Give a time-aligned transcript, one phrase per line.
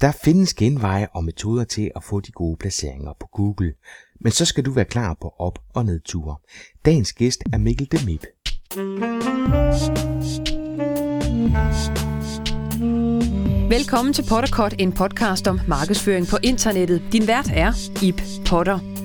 [0.00, 3.74] Der findes genveje og metoder til at få de gode placeringer på Google,
[4.20, 6.36] men så skal du være klar på op- og nedture.
[6.84, 8.24] Dagens gæst er Mikkel Demip.
[13.70, 17.02] Velkommen til Potterkort, en podcast om markedsføring på internettet.
[17.12, 17.72] Din vært er
[18.02, 18.97] Ip Potter.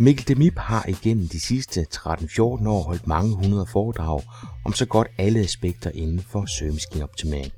[0.00, 4.22] Mikkel Demip har igennem de sidste 13-14 år holdt mange hundrede foredrag
[4.64, 7.52] om så godt alle aspekter inden for søgemaskineoptimering.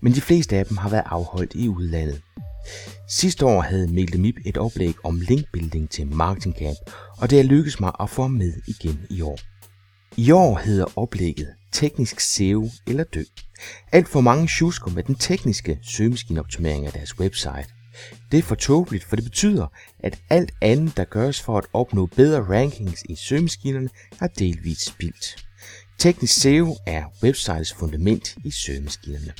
[0.00, 2.22] Men de fleste af dem har været afholdt i udlandet.
[3.08, 6.78] Sidste år havde Mikkel Demip et oplæg om linkbuilding til Marketing Camp,
[7.18, 9.38] og det er lykkedes mig at få med igen i år.
[10.16, 13.22] I år hedder oplægget Teknisk SEO eller dø.
[13.92, 17.83] Alt for mange tjusker med den tekniske søgemaskineoptimering af deres website.
[18.32, 19.66] Det er for tåbeligt, for det betyder,
[19.98, 23.88] at alt andet, der gøres for at opnå bedre rankings i søgemaskinerne,
[24.20, 25.44] er delvist spildt.
[25.98, 29.32] Teknisk SEO er websites fundament i søgemaskinerne.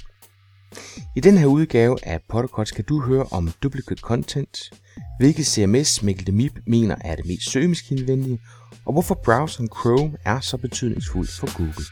[1.17, 4.71] I den her udgave af Podcasts kan du høre om duplicate content,
[5.19, 8.41] hvilket CMS Mikkel Demib mener er det mest søgemaskinevenlige,
[8.87, 11.85] og hvorfor browseren Chrome er så betydningsfuld for Google.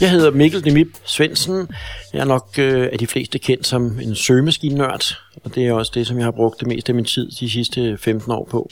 [0.00, 1.68] Jeg hedder Mikkel Demip Svendsen.
[2.12, 5.92] Jeg er nok øh, af de fleste kendt som en søgemaskinenørd, og det er også
[5.94, 8.70] det, som jeg har brugt det meste af min tid de sidste 15 år på.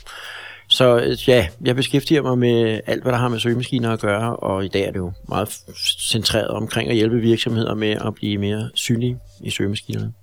[0.67, 4.35] Så øh, ja, jeg beskæftiger mig med alt, hvad der har med søgemaskiner at gøre,
[4.35, 5.59] og i dag er det jo meget
[5.99, 10.13] centreret omkring at hjælpe virksomheder med at blive mere synlige i søgemaskinerne.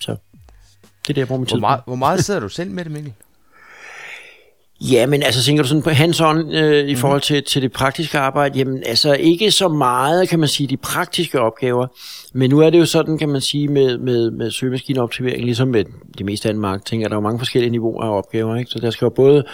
[0.00, 0.18] Så det
[1.10, 2.92] er det, jeg bruger min tid Hvor meget, hvor meget sidder du selv med det,
[2.92, 3.12] Mikkel?
[4.80, 8.18] Ja, men altså tænker du sådan på hands-on øh, i forhold til, til det praktiske
[8.18, 8.58] arbejde?
[8.58, 11.86] Jamen altså ikke så meget, kan man sige, de praktiske opgaver.
[12.32, 15.84] Men nu er det jo sådan, kan man sige, med, med, med søgemaskineoptimering, ligesom med
[16.18, 18.56] det meste af marketing, at der er mange forskellige niveauer af opgaver.
[18.56, 18.70] Ikke?
[18.70, 19.44] Så der skal jo både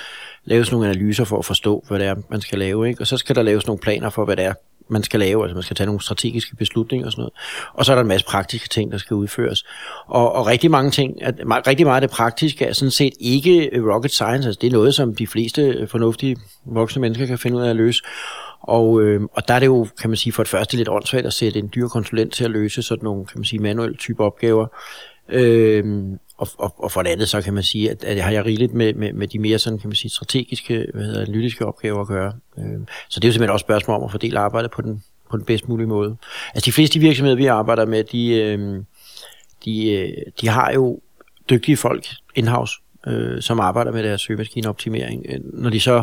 [0.44, 2.88] laves nogle analyser for at forstå, hvad det er, man skal lave.
[2.88, 3.00] Ikke?
[3.00, 4.52] Og så skal der laves nogle planer for, hvad det er,
[4.88, 7.32] man skal lave, altså man skal tage nogle strategiske beslutninger og sådan noget.
[7.74, 9.64] Og så er der en masse praktiske ting, der skal udføres.
[10.06, 11.34] Og, og rigtig mange ting, at,
[11.66, 14.94] rigtig meget af det praktiske er sådan set ikke rocket science, altså det er noget,
[14.94, 18.02] som de fleste fornuftige voksne mennesker kan finde ud af at løse.
[18.60, 21.26] Og, øh, og der er det jo, kan man sige, for det første lidt åndssvagt
[21.26, 24.24] at sætte en dyr konsulent til at løse sådan nogle, kan man sige, manuelle type
[24.24, 24.66] opgaver.
[25.28, 25.84] Øh,
[26.38, 28.74] og, og, og for det andet, så kan man sige, at, at har jeg rigeligt
[28.74, 32.06] med, med, med de mere sådan, kan man sige, strategiske, hvad hedder, analytiske opgaver at
[32.06, 32.32] gøre.
[32.58, 35.02] Øh, så det er jo simpelthen også et spørgsmål om at fordele arbejdet på den,
[35.30, 36.16] på den bedst mulige måde.
[36.54, 38.82] Altså de fleste virksomheder, vi arbejder med, de, øhm, øh,
[39.64, 41.00] de, de har jo
[41.50, 42.74] dygtige folk in-house,
[43.06, 45.26] øh, som arbejder med deres søgemaskineoptimering.
[45.28, 46.02] Øh, når de så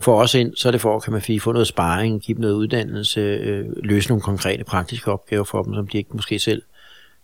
[0.00, 2.42] får os ind, så er det for, kan man sige, få noget sparring, give dem
[2.42, 6.62] noget uddannelse, øh, løse nogle konkrete praktiske opgaver for dem, som de ikke måske selv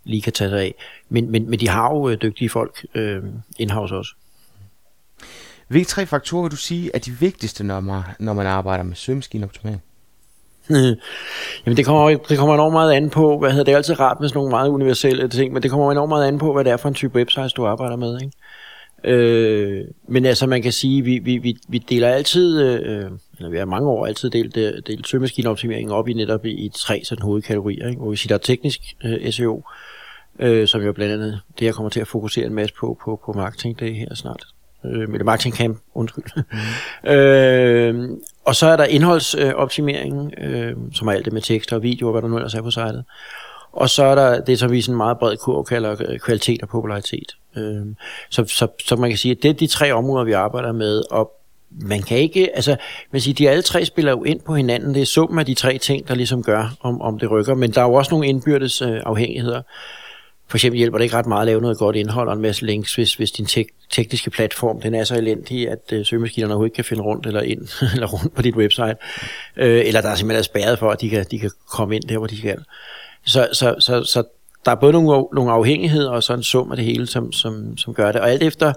[0.05, 0.75] lige kan tage sig af.
[1.09, 3.23] Men, men, men de har jo øh, dygtige folk øh,
[3.59, 4.15] in-house også.
[5.69, 8.97] Hvilke tre faktorer vil du sige er de vigtigste, når man, når man arbejder med
[8.97, 9.83] søgemaskineoptimering?
[11.67, 14.21] Jamen det kommer, det kommer enormt meget an på, hvad hedder det er altid rart
[14.21, 16.73] med sådan nogle meget universelle ting, men det kommer enormt meget an på, hvad det
[16.73, 18.21] er for en type websites, du arbejder med.
[18.21, 18.33] Ikke?
[19.05, 23.59] Øh, men altså man kan sige, vi, vi, vi, vi deler altid, øh, eller vi
[23.59, 24.55] har mange år altid delt,
[24.87, 28.01] delt søgemaskineoptimeringen op i netop i, i tre sådan hovedkategorier, ikke?
[28.01, 29.63] hvor vi siger, der er teknisk øh, SEO, øh,
[30.39, 33.21] øh, som jo blandt andet det, jeg kommer til at fokusere en masse på på,
[33.25, 34.47] på marketing det her snart.
[34.85, 36.25] Øh, eller marketing camp, undskyld.
[37.05, 37.11] Mm.
[37.11, 42.07] øh, og så er der indholdsoptimering, øh, som er alt det med tekster og video,
[42.07, 43.05] og hvad der nu ellers er på sitet.
[43.73, 46.69] Og så er der det, som vi sådan meget bred kurv kalder øh, kvalitet og
[46.69, 47.37] popularitet.
[47.57, 47.87] Øh,
[48.31, 51.03] så, så, så man kan sige, at det er de tre områder, vi arbejder med,
[51.11, 51.33] og
[51.71, 52.77] man kan ikke, altså,
[53.13, 54.95] man siger, de alle tre spiller jo ind på hinanden.
[54.95, 57.55] Det er summen af de tre ting, der ligesom gør, om, om det rykker.
[57.55, 59.63] Men der er jo også nogle indbyrdes øh, afhængigheder.
[60.49, 62.67] For eksempel hjælper det ikke ret meget at lave noget godt indhold og en masse
[62.67, 66.71] links, hvis, hvis din tek- tekniske platform den er så elendig, at øh, søgemaskinerne overhovedet
[66.71, 68.97] ikke kan finde rundt eller ind eller rundt på dit website.
[69.57, 72.05] Øh, eller der er simpelthen er spærret for, at de kan, de kan komme ind
[72.05, 72.59] der, hvor de skal.
[73.27, 74.23] Så, så, så, så
[74.65, 77.77] der er både nogle, nogle afhængigheder og så en sum af det hele, som, som,
[77.77, 78.21] som gør det.
[78.21, 78.73] Og alt efter,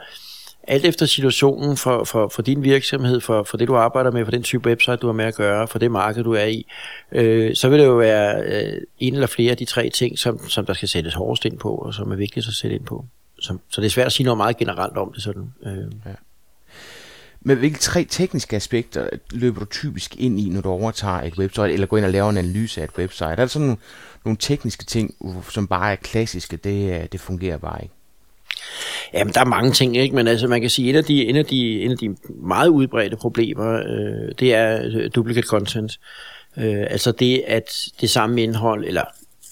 [0.67, 4.31] alt efter situationen for, for, for din virksomhed, for, for det du arbejder med, for
[4.31, 6.65] den type website du har med at gøre, for det marked du er i,
[7.11, 10.49] øh, så vil det jo være øh, en eller flere af de tre ting, som,
[10.49, 13.05] som der skal sættes hårdest ind på, og som er vigtigt at sætte ind på.
[13.39, 15.53] Så, så det er svært at sige noget meget generelt om det sådan.
[15.65, 15.91] Øh.
[16.05, 16.15] Ja.
[17.41, 21.73] Men hvilke tre tekniske aspekter løber du typisk ind i, når du overtager et website,
[21.73, 23.25] eller går ind og laver en analyse af et website?
[23.25, 23.81] Er der sådan nogle,
[24.25, 25.15] nogle tekniske ting,
[25.49, 27.93] som bare er klassiske, det, øh, det fungerer bare ikke?
[29.13, 30.15] Jamen, der er mange ting, ikke?
[30.15, 32.15] men altså, man kan sige, at en af de, en af de, en af de
[32.29, 35.99] meget udbredte problemer, øh, det er øh, duplicate content.
[36.57, 39.03] Øh, altså det, at det samme indhold, eller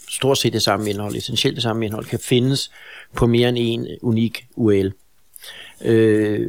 [0.10, 2.72] stort set det samme indhold, essentielt det samme indhold, kan findes
[3.16, 4.92] på mere end en unik URL.
[5.86, 6.48] Øh,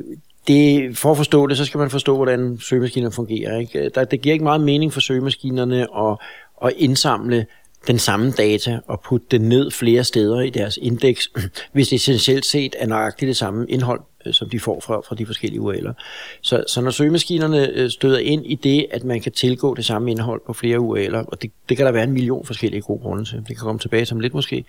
[0.49, 3.59] det, for at forstå det, så skal man forstå, hvordan søgemaskinerne fungerer.
[3.59, 3.89] Ikke?
[3.89, 6.17] Der, det giver ikke meget mening for søgemaskinerne at,
[6.65, 7.47] at indsamle
[7.87, 11.31] den samme data og putte det ned flere steder i deres indeks,
[11.73, 15.15] hvis det essentielt set er nøjagtigt det samme indhold, øh, som de får fra, fra
[15.15, 15.93] de forskellige URL'er.
[16.41, 20.11] Så, så når søgemaskinerne øh, støder ind i det, at man kan tilgå det samme
[20.11, 23.25] indhold på flere URL'er, og det, det kan der være en million forskellige gode grunde
[23.25, 24.65] til, det kan komme tilbage som lidt måske,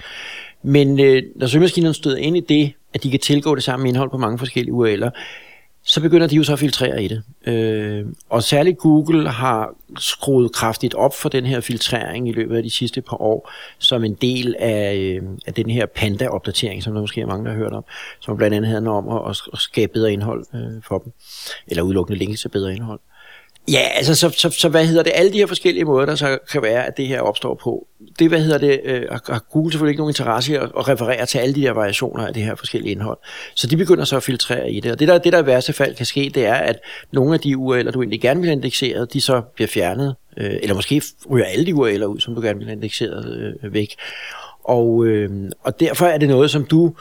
[0.63, 4.09] men øh, når søgemaskinerne støder ind i det, at de kan tilgå det samme indhold
[4.09, 5.09] på mange forskellige URL'er,
[5.83, 7.23] så begynder de jo så at filtrere i det.
[7.47, 12.63] Øh, og særligt Google har skruet kraftigt op for den her filtrering i løbet af
[12.63, 17.01] de sidste par år, som en del af, øh, af den her Panda-opdatering, som der
[17.01, 17.83] måske er mange, der har hørt om,
[18.19, 21.13] som blandt andet handler om at, at skabe bedre indhold øh, for dem,
[21.67, 22.99] eller udelukkende linke til bedre indhold.
[23.67, 25.11] Ja, altså, så, så, så hvad hedder det?
[25.15, 27.87] Alle de her forskellige måder, der så kan være, at det her opstår på,
[28.19, 31.25] det, hvad hedder det, øh, har Google selvfølgelig ikke nogen interesse i at, at referere
[31.25, 33.17] til alle de her variationer af det her forskellige indhold.
[33.55, 34.91] Så de begynder så at filtrere i det.
[34.91, 36.79] Og det der, det der i værste fald kan ske, det er, at
[37.11, 40.15] nogle af de URL'er, du egentlig gerne vil have indekseret, de så bliver fjernet.
[40.37, 43.73] Øh, eller måske ryger alle de URL'er ud, som du gerne vil have indekseret øh,
[43.73, 43.95] væk.
[44.63, 45.29] Og, øh,
[45.63, 46.93] og derfor er det noget, som du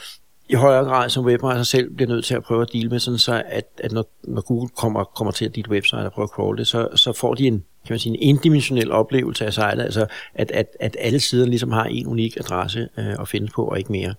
[0.50, 3.18] i højere grad som webmaster selv bliver nødt til at prøve at deal med, sådan
[3.18, 6.58] så at, at når, når Google kommer, kommer til dit website og prøver at crawl
[6.58, 10.06] det, så, så får de en, kan man sige, en indimensionel oplevelse af sitet, altså
[10.34, 13.78] at, at, at alle sider ligesom har en unik adresse øh, at finde på, og
[13.78, 14.14] ikke mere.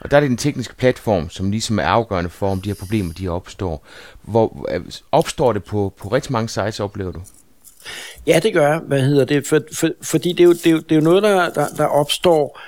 [0.00, 2.74] Og der er det den tekniske platform, som ligesom er afgørende for, om de her
[2.74, 3.86] problemer de opstår.
[4.22, 4.68] Hvor
[5.12, 7.20] opstår det på, på rigtig mange sites, oplever du?
[8.26, 9.46] Ja, det gør Hvad hedder det?
[9.46, 11.66] For, for, fordi det er, jo, det, er jo, det er jo noget, der, der,
[11.76, 12.60] der opstår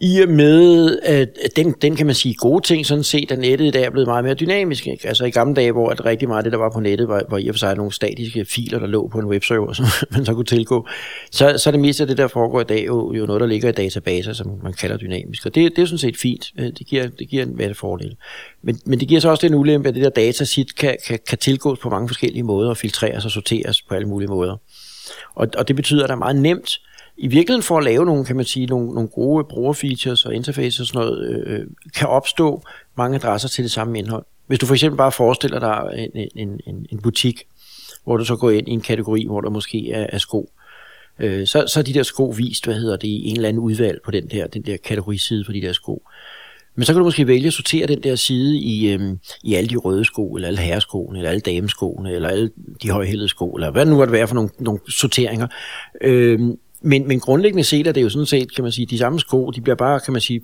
[0.00, 3.66] i og med, at den, den kan man sige gode ting, sådan set, at nettet
[3.66, 4.86] i dag er blevet meget mere dynamisk.
[4.86, 5.08] Ikke?
[5.08, 7.22] Altså i gamle dage, hvor at rigtig meget af det, der var på nettet, var,
[7.30, 10.24] var i og for sig nogle statiske filer, der lå på en webserver, som man
[10.24, 10.86] så kunne tilgå,
[11.30, 13.46] så, så er det meste af det, der foregår i dag, jo, jo noget, der
[13.46, 15.46] ligger i databaser, som man kalder dynamisk.
[15.46, 16.52] Og det, det er sådan set fint.
[16.58, 18.16] Øh, det giver, det giver en masse fordel.
[18.62, 21.18] Men, men det giver så også den ulempe, at det der data sit kan, kan,
[21.28, 24.56] kan tilgås på mange forskellige måder og filtreres og sorteres på alle mulige måder.
[25.34, 26.80] Og, og det betyder, at der er meget nemt
[27.18, 30.80] i virkeligheden for at lave nogle, kan man sige, nogle, nogle gode brugerfeatures og interfaces
[30.80, 31.66] og sådan noget, øh, øh
[31.96, 32.62] kan opstå
[32.96, 34.24] mange adresser til det samme indhold.
[34.46, 37.42] Hvis du for eksempel bare forestiller dig en, en, en, en butik,
[38.04, 40.50] hvor du så går ind i en kategori, hvor der måske er, er sko,
[41.18, 43.62] øh, så, så er de der sko vist, hvad hedder det, i en eller anden
[43.62, 46.02] udvalg på den der, den der kategoriside for de der sko.
[46.74, 49.70] Men så kan du måske vælge at sortere den der side i, øhm, i alle
[49.70, 52.50] de røde sko, eller alle herreskoene, eller alle dameskoene, eller alle
[52.82, 55.46] de højhældede sko, eller hvad det nu måtte være for nogle, nogle sorteringer.
[56.00, 59.20] Øhm, men, men grundlæggende set er det jo sådan set, kan man sige, de samme
[59.20, 60.40] sko, de bliver bare, kan man sige,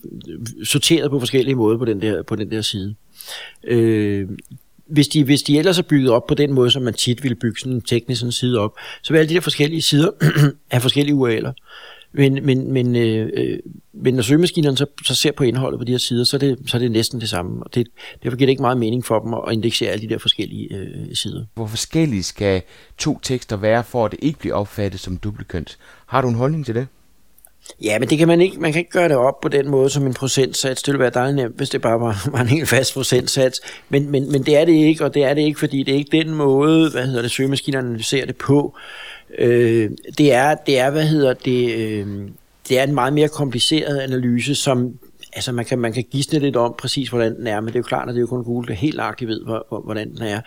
[0.65, 2.95] sorteret på forskellige måder på den der, på den der side.
[3.65, 4.29] Øh,
[4.87, 7.35] hvis de, hvis de ellers er bygget op på den måde, som man tit ville
[7.35, 10.11] bygge sådan en teknisk sådan side op, så vil alle de der forskellige sider
[10.73, 11.53] have forskellige URL'er.
[12.17, 13.59] Men, men, men, øh, øh,
[13.93, 16.59] men når søgemaskinerne så, så ser på indholdet på de her sider, så er det,
[16.67, 17.63] så er det næsten det samme.
[17.63, 17.87] Og det,
[18.23, 21.15] derfor giver det ikke meget mening for dem at indeksere alle de der forskellige øh,
[21.15, 21.45] sider.
[21.55, 22.63] Hvor forskellige skal
[22.99, 25.79] to tekster være, for at det ikke bliver opfattet som duplikant?
[26.07, 26.87] Har du en holdning til det?
[27.83, 28.61] Ja, men det kan man ikke.
[28.61, 30.83] Man kan ikke gøre det op på den måde som en procentsats.
[30.83, 33.61] Det ville være dejligt nemt, hvis det bare var, var en helt fast procentsats.
[33.89, 35.99] Men, men, men det er det ikke, og det er det ikke, fordi det er
[35.99, 38.77] ikke den måde, hvad hedder det, søgemaskinerne ser det på.
[39.39, 42.29] Øh, det, er, det er, hvad hedder det, øh,
[42.69, 44.99] det er en meget mere kompliceret analyse, som
[45.33, 47.79] altså man kan, man kan gisne lidt om præcis, hvordan den er, men det er
[47.79, 49.41] jo klart, at det er jo kun Google, der helt nøjagtigt ved,
[49.85, 50.41] hvordan den er.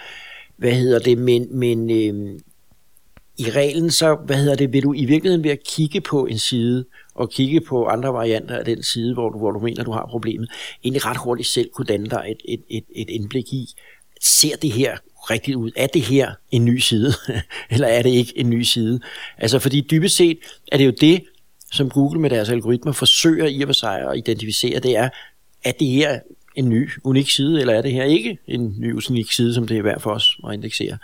[0.57, 2.39] Hvad hedder det, men, men øh,
[3.37, 6.39] i reglen så, hvad hedder det, vil du i virkeligheden ved at kigge på en
[6.39, 9.91] side, og kigge på andre varianter af den side, hvor du, hvor du mener, du
[9.91, 10.49] har problemet,
[10.83, 13.67] egentlig ret hurtigt selv kunne danne dig et, et, et, et indblik i,
[14.21, 14.97] ser det her
[15.29, 15.71] rigtigt ud?
[15.75, 17.13] Er det her en ny side,
[17.71, 18.99] eller er det ikke en ny side?
[19.37, 20.37] Altså fordi dybest set
[20.71, 21.23] er det jo det,
[21.71, 25.09] som Google med deres algoritmer forsøger i og for sig at identificere, det er,
[25.63, 26.19] er det her
[26.55, 29.77] en ny, unik side, eller er det her ikke en ny, unik side, som det
[29.77, 30.97] er værd for os at indeksere?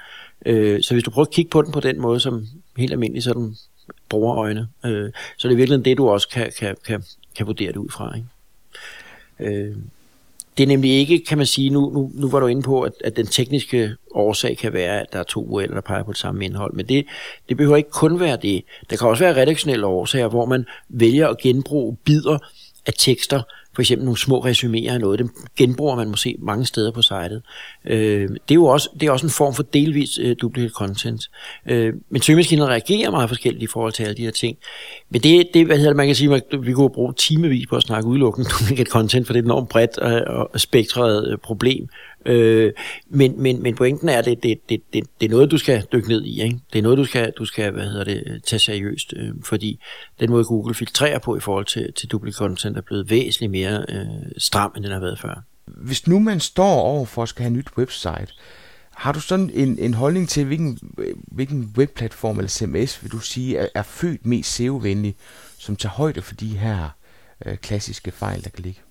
[0.45, 3.23] Øh, så hvis du prøver at kigge på den på den måde, som helt almindelig
[3.23, 3.55] sådan
[4.09, 7.03] brugerøjne, øh, så er det virkelig det, du også kan, kan, kan,
[7.35, 8.15] kan vurdere det ud fra.
[8.15, 8.27] Ikke?
[9.55, 9.75] Øh,
[10.57, 12.91] det er nemlig ikke, kan man sige, nu, nu, nu var du inde på, at,
[13.03, 16.19] at den tekniske årsag kan være, at der er to URL'er, der peger på det
[16.19, 17.05] samme indhold, men det,
[17.49, 18.63] det behøver ikke kun være det.
[18.89, 22.37] Der kan også være redaktionelle årsager, hvor man vælger at genbruge bidder
[22.85, 23.41] af tekster,
[23.75, 27.41] for eksempel nogle små resuméer af noget, dem genbruger man måske mange steder på sitet.
[27.85, 31.29] Øh, det er jo også, det er også en form for delvis øh, duplicate content.
[31.69, 34.57] Øh, men søgemaskinerne reagerer meget forskelligt i forhold til alle de her ting.
[35.09, 37.75] Men det, det hvad hedder det, man kan sige, at vi kunne bruge timevis på
[37.75, 41.31] at snakke udelukkende duplicate content, for det er et enormt bredt øh, og, og spektret
[41.31, 41.89] øh, problem.
[42.25, 42.73] Øh,
[43.09, 45.83] men, men, men pointen er, at det, det, det, det, det er noget, du skal
[45.93, 46.41] dykke ned i.
[46.41, 46.59] Ikke?
[46.73, 49.79] Det er noget, du skal, du skal hvad hedder det, tage seriøst, øh, fordi
[50.19, 53.85] den måde, Google filtrerer på i forhold til, til duplicate content, er blevet væsentligt mere
[53.89, 54.05] øh,
[54.37, 55.43] stram, end den har været før.
[55.65, 58.27] hvis nu man står over for at skal have et nyt website,
[58.95, 60.79] har du sådan en, en holdning til, hvilken,
[61.31, 65.15] hvilken webplatform eller CMS vil du sige er, er født mest SEO-venlig,
[65.57, 66.89] som tager højde for de her
[67.45, 68.81] øh, klassiske fejl, der kan ligge?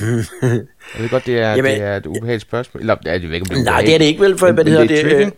[0.00, 2.80] Jeg ved godt, det er, Jamen, det er et ubehageligt spørgsmål.
[2.80, 4.86] Eller, er det, ikke, det nej, det er det ikke vel, for hvad det hedder
[4.86, 5.04] det?
[5.04, 5.32] det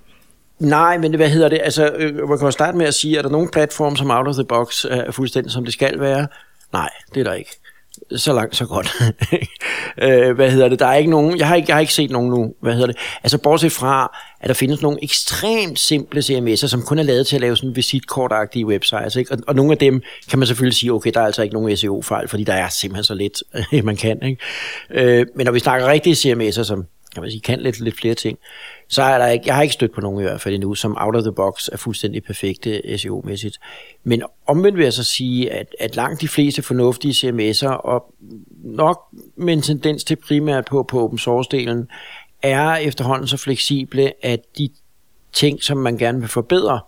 [0.58, 1.60] Nej, men hvad hedder det?
[1.62, 4.34] Altså, øh, man kan starte med at sige, er der nogen platform, som out of
[4.34, 6.26] the box er fuldstændig som det skal være?
[6.72, 7.60] Nej, det er der ikke
[8.16, 8.92] så langt, så godt.
[10.02, 10.78] øh, hvad hedder det?
[10.78, 12.86] Der er ikke nogen, jeg har ikke, jeg har ikke set nogen nu, hvad hedder
[12.86, 12.96] det?
[13.22, 17.36] Altså bortset fra, at der findes nogle ekstremt simple CMS'er, som kun er lavet til
[17.36, 19.32] at lave sådan visitkortagtige websites, ikke?
[19.32, 21.76] Og, og nogle af dem kan man selvfølgelig sige, okay, der er altså ikke nogen
[21.76, 23.42] SEO-fejl, fordi der er simpelthen så lidt,
[23.84, 24.42] man kan, ikke?
[24.90, 26.84] Øh, men når vi snakker rigtige CMS'er, som
[27.14, 28.38] kan man sige, kan lidt, lidt flere ting,
[28.88, 30.96] så er der ikke, jeg har ikke stødt på nogen i hvert fald endnu, som
[31.00, 33.58] out of the box er fuldstændig perfekte SEO-mæssigt.
[34.04, 38.14] Men omvendt vil jeg så sige, at, at langt de fleste fornuftige CMS'er, og
[38.64, 39.00] nok
[39.36, 41.86] med en tendens til primært på, på open source-delen,
[42.42, 44.68] er efterhånden så fleksible, at de
[45.32, 46.80] ting, som man gerne vil forbedre,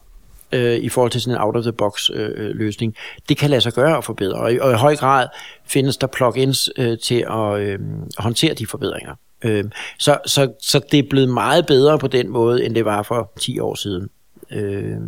[0.53, 2.95] øh, i forhold til sådan en out-of-the-box øh, øh, løsning,
[3.29, 4.39] det kan lade sig gøre at forbedre.
[4.39, 5.27] Og i, og i høj grad
[5.65, 7.79] findes der plugins øh, til at øh,
[8.19, 9.15] håndtere de forbedringer.
[9.45, 9.65] Øh,
[9.99, 13.33] så, så, så det er blevet meget bedre på den måde, end det var for
[13.41, 14.09] 10 år siden.
[14.51, 14.99] Øh,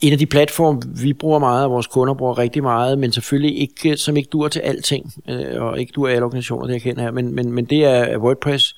[0.00, 3.58] en af de platforme, vi bruger meget, og vores kunder bruger rigtig meget, men selvfølgelig
[3.60, 7.02] ikke, som ikke dur til alting, øh, og ikke dur alle organisationer, det jeg kender
[7.02, 8.76] her, men, men, men det er WordPress,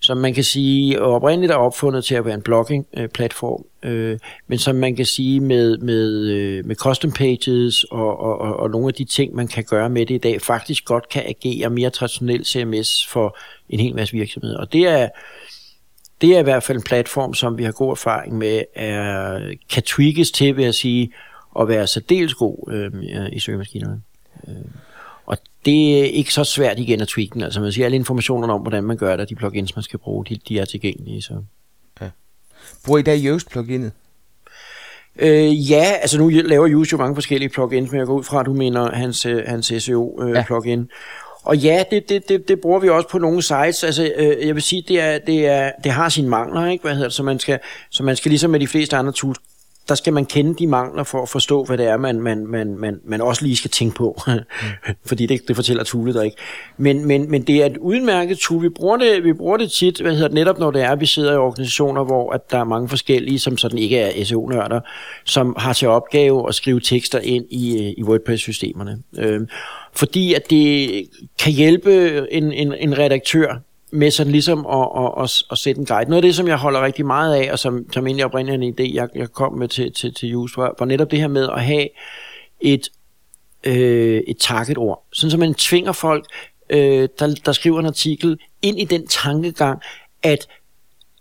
[0.00, 4.58] som man kan sige oprindeligt er opfundet til at være en blogging-platform, øh, øh, men
[4.58, 8.88] som man kan sige med, med, øh, med custom pages og, og, og, og nogle
[8.88, 11.90] af de ting, man kan gøre med det i dag, faktisk godt kan agere mere
[11.90, 14.58] traditionelt CMS for en hel masse virksomheder.
[14.58, 15.08] Og det er,
[16.20, 19.82] det er i hvert fald en platform, som vi har god erfaring med, er, kan
[19.82, 21.12] tweakes til, vil jeg sige,
[21.60, 22.92] at være særdeles god øh,
[23.32, 24.02] i søgemaskinerne.
[24.48, 24.54] Øh.
[25.26, 27.42] Og det er ikke så svært igen at tweake den.
[27.42, 30.24] Altså man siger alle informationerne om, hvordan man gør det, de plugins, man skal bruge,
[30.24, 31.22] de, de er tilgængelige.
[31.22, 31.34] Så.
[32.00, 32.10] Ja.
[32.86, 33.92] Bruger I da Yoast pluginet?
[35.18, 38.40] Øh, ja, altså nu laver Yoast jo mange forskellige plugins, men jeg går ud fra,
[38.40, 40.78] at du mener hans, øh, hans SEO-plugin.
[40.78, 40.94] Øh, ja.
[41.44, 43.84] Og ja, det, det, det, det bruger vi også på nogle sites.
[43.84, 46.82] Altså, øh, jeg vil sige, det, er, det, er, det har sine mangler, ikke?
[46.82, 47.14] Hvad hedder det?
[47.14, 47.58] Så man skal,
[47.90, 49.38] så man skal ligesom med de fleste andre tools
[49.88, 52.78] der skal man kende de mangler for at forstå, hvad det er, man, man, man,
[52.78, 54.20] man, man også lige skal tænke på.
[55.08, 56.36] Fordi det, det fortæller Tule der ikke.
[56.76, 58.62] Men, men, men det er et udmærket tool.
[58.62, 61.00] Vi bruger det, vi bruger det tit, hvad hedder det, netop når det er, at
[61.00, 64.80] vi sidder i organisationer, hvor at der er mange forskellige, som sådan ikke er SEO-nørder,
[65.24, 68.98] som har til opgave at skrive tekster ind i, øh, i WordPress-systemerne.
[69.18, 69.40] Øh,
[69.92, 70.90] fordi at det
[71.38, 73.56] kan hjælpe en, en, en redaktør
[73.92, 76.10] med sådan ligesom at, at, at, at sætte en guide.
[76.10, 78.74] Noget af det, som jeg holder rigtig meget af, og som, som egentlig oprindeligt en
[78.74, 81.48] idé, jeg, jeg kom med til, til, til Just, var, var netop det her med
[81.48, 81.88] at have
[82.60, 82.88] et,
[83.64, 85.06] øh, et target-ord.
[85.12, 86.24] Sådan, så man tvinger folk,
[86.70, 89.80] øh, der, der skriver en artikel, ind i den tankegang,
[90.22, 90.46] at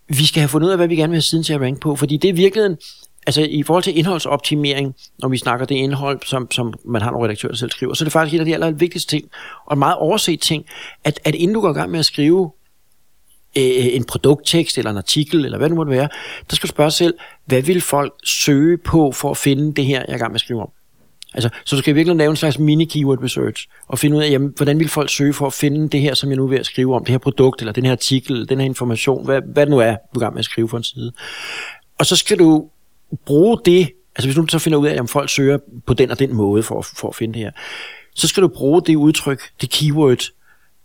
[0.07, 1.79] vi skal have fundet ud af, hvad vi gerne vil have siden til at ranke
[1.79, 1.95] på.
[1.95, 2.77] Fordi det er virkelig
[3.27, 7.25] altså i forhold til indholdsoptimering, når vi snakker det indhold, som, som man har nogle
[7.25, 9.29] redaktører, der selv skriver, så er det faktisk en af de aller vigtigste ting,
[9.65, 10.65] og en meget overset ting,
[11.03, 12.51] at, at inden du går i gang med at skrive
[13.57, 16.09] øh, en produkttekst eller en artikel, eller hvad det måtte være,
[16.49, 17.13] der skal du spørge selv,
[17.45, 20.35] hvad vil folk søge på for at finde det her, jeg er i gang med
[20.35, 20.69] at skrive om?
[21.33, 24.53] Altså, så du skal virkelig lave en slags mini-keyword research, og finde ud af, jamen,
[24.57, 26.65] hvordan vil folk søge for at finde det her, som jeg nu er ved at
[26.65, 29.71] skrive om, det her produkt, eller den her artikel, den her information, hvad, hvad det
[29.71, 31.11] nu er, du er i gang med at skrive for en side.
[31.99, 32.69] Og så skal du
[33.25, 36.19] bruge det, altså hvis du så finder ud af, at folk søger på den og
[36.19, 37.51] den måde for, for at finde det her,
[38.15, 40.23] så skal du bruge det udtryk, det keyword,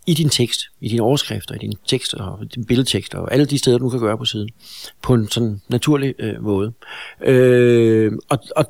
[0.07, 3.59] i din tekst, i dine overskrifter, i dine tekster og dine billedtekster og alle de
[3.59, 4.49] steder, du kan gøre på siden,
[5.03, 6.73] på en sådan naturlig øh, måde.
[7.21, 8.67] Øh, og, og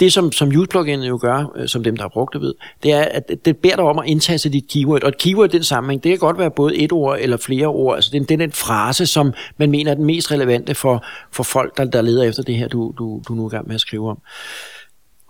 [0.00, 2.92] det, som, som use jo gør, øh, som dem, der har brugt det ved, det
[2.92, 5.02] er, at det beder dig om at indtaste dit keyword.
[5.02, 7.66] Og et keyword i den sammenhæng, det kan godt være både et ord eller flere
[7.66, 7.94] ord.
[7.94, 11.42] Altså, det, det er den frase, som man mener er den mest relevante for, for
[11.42, 13.74] folk, der, der leder efter det her, du, du, du nu er i gang med
[13.74, 14.18] at skrive om.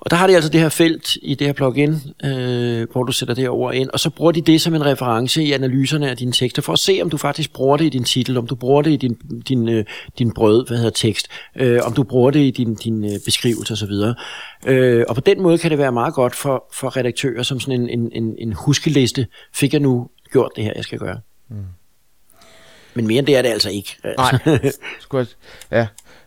[0.00, 3.12] Og der har de altså det her felt i det her plugin, øh, hvor du
[3.12, 6.11] sætter det her ord ind, og så bruger de det som en reference i analyserne
[6.11, 8.47] af dine tekster, for at se, om du faktisk bruger det i din titel, om
[8.47, 9.14] du bruger det i din,
[9.49, 9.85] din, øh,
[10.19, 13.73] din brød, hvad hedder tekst, øh, om du bruger det i din, din øh, beskrivelse
[13.73, 13.92] osv.
[14.66, 17.80] Øh, og på den måde kan det være meget godt for, for redaktører, som sådan
[17.80, 21.21] en, en, en, en huskeliste, fik jeg nu gjort det her, jeg skal gøre.
[21.49, 21.57] Mm.
[22.95, 23.97] Men mere end det er det altså ikke.
[24.04, 24.38] Nej,
[25.71, 25.87] ja.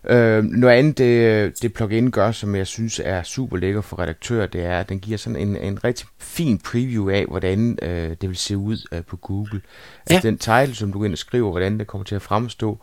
[0.09, 4.47] Øh, noget andet, det, det plugin gør, som jeg synes er super lækker for redaktører,
[4.47, 8.29] det er, at den giver sådan en, en rigtig fin preview af, hvordan øh, det
[8.29, 9.61] vil se ud øh, på Google.
[10.05, 10.31] Altså ja.
[10.31, 12.77] den title, som du går ind og skriver, hvordan det kommer til at fremstå,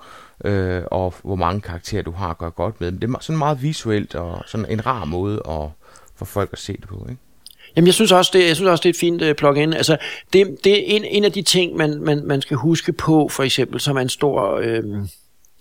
[0.44, 2.90] øh, og hvor mange karakterer du har, gør godt med.
[2.90, 5.68] Men det er sådan meget visuelt og sådan en rar måde at,
[6.16, 7.20] for folk at se det på, ikke?
[7.76, 9.72] Jamen, jeg synes også, det, jeg synes også, det er et fint uh, plugin.
[9.72, 9.96] Altså,
[10.32, 13.42] det, det er en, en af de ting, man, man, man skal huske på, for
[13.42, 14.84] eksempel, som er en stor øh,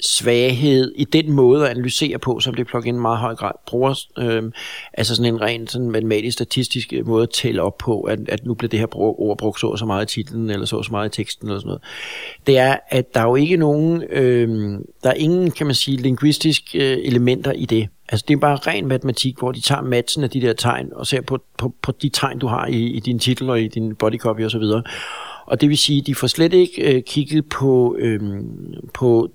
[0.01, 3.99] svaghed i den måde at analysere på, som det plugin meget høj grad bruger.
[4.17, 4.43] Øh,
[4.93, 8.45] altså sådan en ren sådan matematisk statistisk øh, måde at tælle op på, at, at
[8.45, 10.85] nu bliver det her ord brugt så og så meget i titlen, eller så og
[10.85, 11.81] så meget i teksten, eller sådan noget.
[12.47, 15.97] Det er, at der er jo ikke nogen, øh, der er ingen, kan man sige,
[15.97, 17.87] linguistiske øh, elementer i det.
[18.09, 21.07] Altså det er bare ren matematik, hvor de tager matchen af de der tegn og
[21.07, 23.95] ser på, på, på de tegn, du har i, i din titel og i din
[23.95, 24.61] bodycopy osv.
[24.61, 24.83] Og,
[25.45, 28.19] og det vil sige, de får slet ikke øh, kigget på, øh,
[28.93, 29.29] på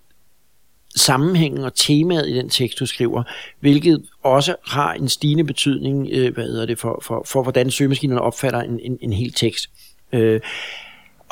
[0.97, 3.23] sammenhængen og temaet i den tekst, du skriver,
[3.61, 8.21] hvilket også har en stigende betydning øh, hvad hedder det, for, for, for, hvordan søgemaskinerne
[8.21, 9.71] opfatter en, en, en hel tekst.
[10.13, 10.41] Øh,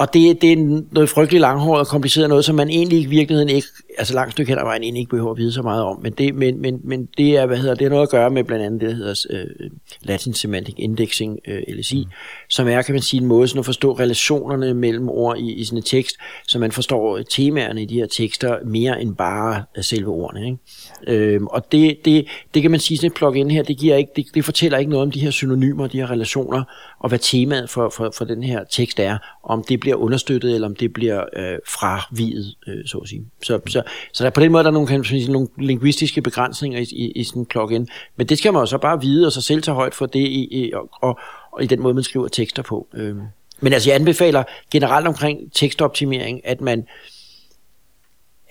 [0.02, 3.48] og det, det er noget frygteligt langhåret og kompliceret noget, som man egentlig i virkeligheden
[3.48, 3.68] ikke,
[3.98, 6.00] altså langt stykke hen ad vejen, egentlig ikke behøver at vide så meget om.
[6.02, 8.44] Men det, men, men, men det er, hvad hedder, det er noget at gøre med
[8.44, 9.70] blandt andet det, der hedder uh,
[10.02, 12.10] Latin Semantic Indexing, øh, LSI, mm.
[12.48, 15.64] som er, kan man sige, en måde sådan at forstå relationerne mellem ord i, i
[15.64, 16.16] sådan en tekst,
[16.48, 20.46] så man forstår temaerne i de her tekster mere end bare selve ordene.
[20.46, 21.32] Ikke?
[21.34, 24.12] Øhm, og det, det, det kan man sige, sådan et plugin her, det, giver ikke,
[24.16, 26.64] det, det fortæller ikke noget om de her synonymer, de her relationer,
[27.02, 30.68] og hvad temaet for, for, for den her tekst er, om det bliver understøttet, eller
[30.68, 33.24] om det bliver øh, fravidet, øh, så at sige.
[33.42, 33.82] Så, så,
[34.12, 37.10] så der på den måde der er nogle, kan sige, nogle linguistiske begrænsninger i, i,
[37.10, 39.62] i sådan en plugin, men det skal man jo så bare vide, og så selv
[39.62, 41.18] tage højt for det, i, i, og, og,
[41.52, 42.88] og i den måde, man skriver tekster på.
[42.94, 43.16] Øh.
[43.60, 46.86] Men altså, jeg anbefaler generelt omkring tekstoptimering, at man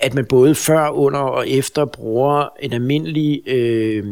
[0.03, 4.05] at man både før, under og efter bruger en almindelig øh,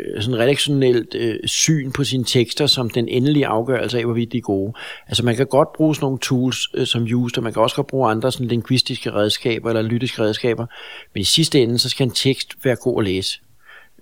[0.00, 4.38] Øh, sådan redaktionelt øh, syn på sine tekster som den endelige afgørelse af, hvorvidt de
[4.38, 4.72] er gode.
[5.08, 7.76] Altså man kan godt bruge sådan nogle tools øh, som Just, og man kan også
[7.76, 10.66] godt bruge andre sådan linguistiske redskaber eller lytiske redskaber,
[11.14, 13.40] men i sidste ende, så skal en tekst være god at læse.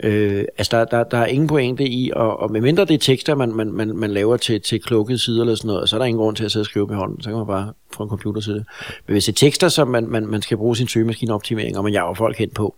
[0.03, 3.35] Øh, altså der, der, der er ingen pointe i, og, og medmindre det er tekster,
[3.35, 6.05] man, man, man, man laver til, til klukkede sider eller sådan noget, så er der
[6.05, 8.09] ingen grund til at sidde og skrive med hånden, så kan man bare få en
[8.09, 8.65] computer til det.
[9.07, 11.93] Men hvis det er tekster, som man, man, man skal bruge sin søgemaskineoptimering, og man
[11.93, 12.77] jager folk hen på,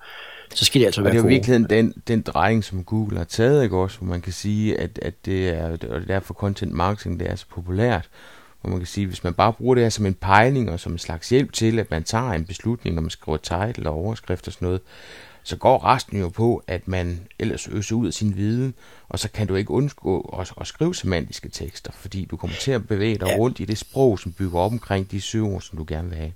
[0.55, 3.17] så skal det altså være Og det er jo virkelig den, den drejning, som Google
[3.17, 6.73] har taget, ikke også, hvor man kan sige, at, at det er, og derfor content
[6.73, 8.09] marketing, det er så populært,
[8.61, 10.93] hvor man kan sige, hvis man bare bruger det her som en pejling og som
[10.93, 14.47] en slags hjælp til, at man tager en beslutning, når man skriver title og overskrift
[14.47, 14.81] og sådan noget,
[15.43, 18.75] så går resten jo på, at man ellers øser ud af sin viden,
[19.09, 22.73] og så kan du ikke undgå at, at skrive semantiske tekster, fordi du kommer til
[22.73, 23.37] at bevæge dig ja.
[23.37, 26.33] rundt i det sprog, som bygger op omkring de søgeord, som du gerne vil have.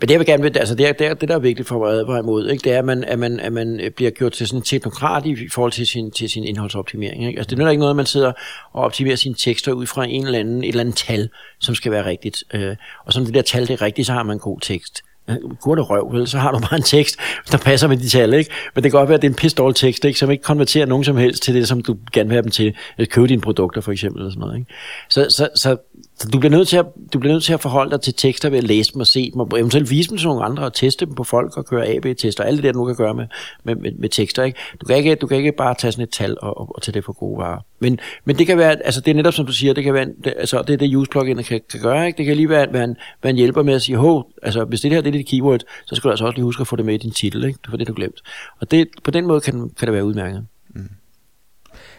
[0.00, 1.92] Men det, jeg vil gerne vil, altså det, det, det der er vigtigt for at
[1.92, 2.64] advare imod, ikke?
[2.64, 5.26] det er, at man, at, man, at man øh, bliver gjort til sådan en teknokrat
[5.26, 7.26] i forhold til sin, til sin indholdsoptimering.
[7.26, 7.38] Ikke?
[7.38, 8.32] Altså det er ikke noget, at man sidder
[8.72, 11.28] og optimerer sine tekster ud fra en eller anden, et eller andet tal,
[11.60, 12.44] som skal være rigtigt.
[12.54, 15.02] Øh, og sådan det der tal det er rigtigt, så har man en god tekst
[15.28, 17.18] øh, gurte røv, vel, så har du bare en tekst,
[17.52, 18.50] der passer med de tal, ikke?
[18.74, 20.18] Men det kan godt være, at det er en pisse dårlig tekst, ikke?
[20.18, 22.76] som ikke konverterer nogen som helst til det, som du gerne vil have dem til.
[22.98, 24.72] At købe dine produkter, for eksempel, eller sådan noget, ikke?
[25.08, 25.76] Så, så, så,
[26.18, 28.48] så du, bliver nødt til at, du bliver nødt til at forholde dig til tekster
[28.48, 30.74] ved at læse dem og se dem, og eventuelt vise dem til nogle andre, og
[30.74, 33.26] teste dem på folk, og køre AB-tester, alt det der, du kan gøre med,
[33.64, 34.58] med, med, med tekster, ikke?
[34.80, 36.92] Du kan ikke, du kan ikke bare tage sådan et tal og, og, og tage
[36.92, 37.60] det for gode varer.
[37.78, 40.06] Men, men det kan være, altså det er netop som du siger, det kan være,
[40.24, 42.16] det, altså det er det use plugin kan, kan gøre, ikke?
[42.16, 44.80] Det kan lige være, være, en, være en hjælper med at sige, hov, altså hvis
[44.80, 46.76] det her det er dit keyword, så skal du altså også lige huske at få
[46.76, 47.58] det med i din titel, ikke?
[47.70, 48.20] Det det, du glemt.
[48.60, 50.46] Og det, på den måde kan, kan det være udmærket.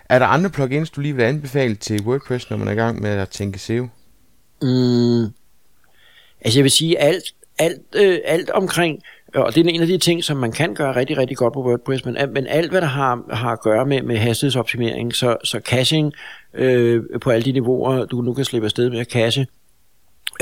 [0.10, 3.02] Er der andre plugins, du lige vil anbefale til WordPress, når man er i gang
[3.02, 3.88] med at tænke SEO?
[4.62, 5.24] Mm,
[6.41, 7.24] altså jeg vil sige, alt,
[7.60, 9.04] alt, øh, alt omkring
[9.36, 11.63] og det er en af de ting, som man kan gøre rigtig, rigtig godt på
[11.63, 15.60] WordPress, men, men alt, hvad der har, har at gøre med, med hastighedsoptimering, så, så
[15.65, 16.13] caching
[16.54, 19.48] øh, på alle de niveauer, du nu kan slippe afsted med at cache,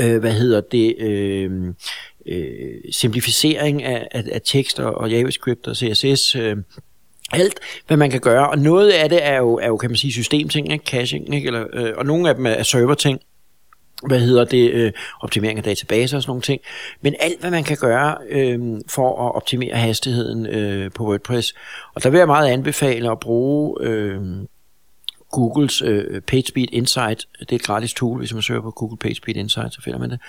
[0.00, 1.74] øh, hvad hedder det, øh,
[2.26, 6.56] øh, simplificering af, af, af tekster og JavaScript og CSS, øh,
[7.32, 9.96] alt, hvad man kan gøre, og noget af det er jo, er jo kan man
[9.96, 10.84] sige, systemting, ikke?
[10.84, 11.46] caching, ikke?
[11.46, 13.20] Eller, øh, og nogle af dem er serverting,
[14.06, 16.60] hvad hedder det, øh, optimering af databaser og sådan nogle ting.
[17.00, 21.54] Men alt, hvad man kan gøre øh, for at optimere hastigheden øh, på WordPress.
[21.94, 24.20] Og der vil jeg meget anbefale at bruge øh,
[25.36, 27.26] Googles øh, PageSpeed Insight.
[27.40, 30.10] Det er et gratis tool, hvis man søger på Google PageSpeed Insight, så finder man
[30.10, 30.20] det.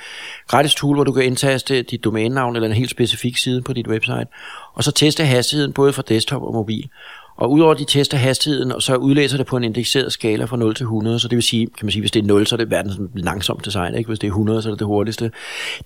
[0.48, 3.88] Gratis tool, hvor du kan indtaste dit domænenavn eller en helt specifik side på dit
[3.88, 4.28] website,
[4.74, 6.90] og så teste hastigheden både fra desktop og mobil.
[7.38, 10.76] Og udover de tester hastigheden, og så udlæser det på en indekseret skala fra 0
[10.76, 12.58] til 100, så det vil sige, kan man sige, hvis det er 0, så er
[12.58, 14.08] det verdens langsomt design, ikke?
[14.08, 15.32] hvis det er 100, så er det det hurtigste.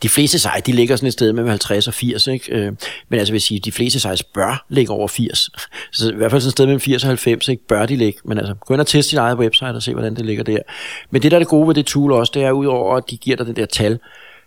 [0.04, 2.56] De fleste sej, de ligger sådan et sted mellem 50 og 80, ikke?
[2.56, 2.72] Øh,
[3.10, 5.50] men altså vil sige, de fleste sites bør ligge over 80.
[5.92, 7.68] Så i hvert fald sådan et sted mellem 80 og 90, ikke?
[7.68, 8.20] bør de ligge.
[8.26, 10.60] Men altså, gå ind og test dit eget website og se, hvordan det ligger der.
[11.12, 13.18] Men det, der er det gode ved det tool også, det er udover, at de
[13.18, 14.00] giver dig det der tal,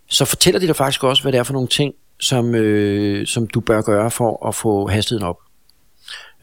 [0.09, 3.47] så fortæller de dig faktisk også, hvad det er for nogle ting, som, øh, som
[3.47, 5.37] du bør gøre for at få hastigheden op.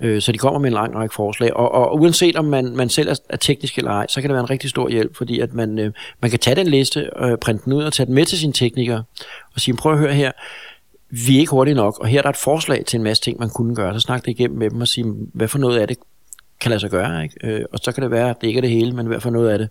[0.02, 2.90] Øh, så de kommer med en lang række forslag, og, og uanset om man, man
[2.90, 5.40] selv er, er teknisk eller ej, så kan det være en rigtig stor hjælp, fordi
[5.40, 8.16] at man, øh, man kan tage den liste, øh, printe den ud og tage den
[8.16, 9.04] med til sine teknikere,
[9.56, 10.32] og sige, prøv at høre her,
[11.10, 13.40] vi er ikke hurtige nok, og her er der et forslag til en masse ting,
[13.40, 13.94] man kunne gøre.
[13.94, 15.98] Så snak det igennem med dem og sige, hvad for noget af det
[16.62, 17.48] kan lade sig gøre, ikke?
[17.48, 19.22] Øh, og så kan det være, at det ikke er det hele, men i hvert
[19.22, 19.70] fald noget af det.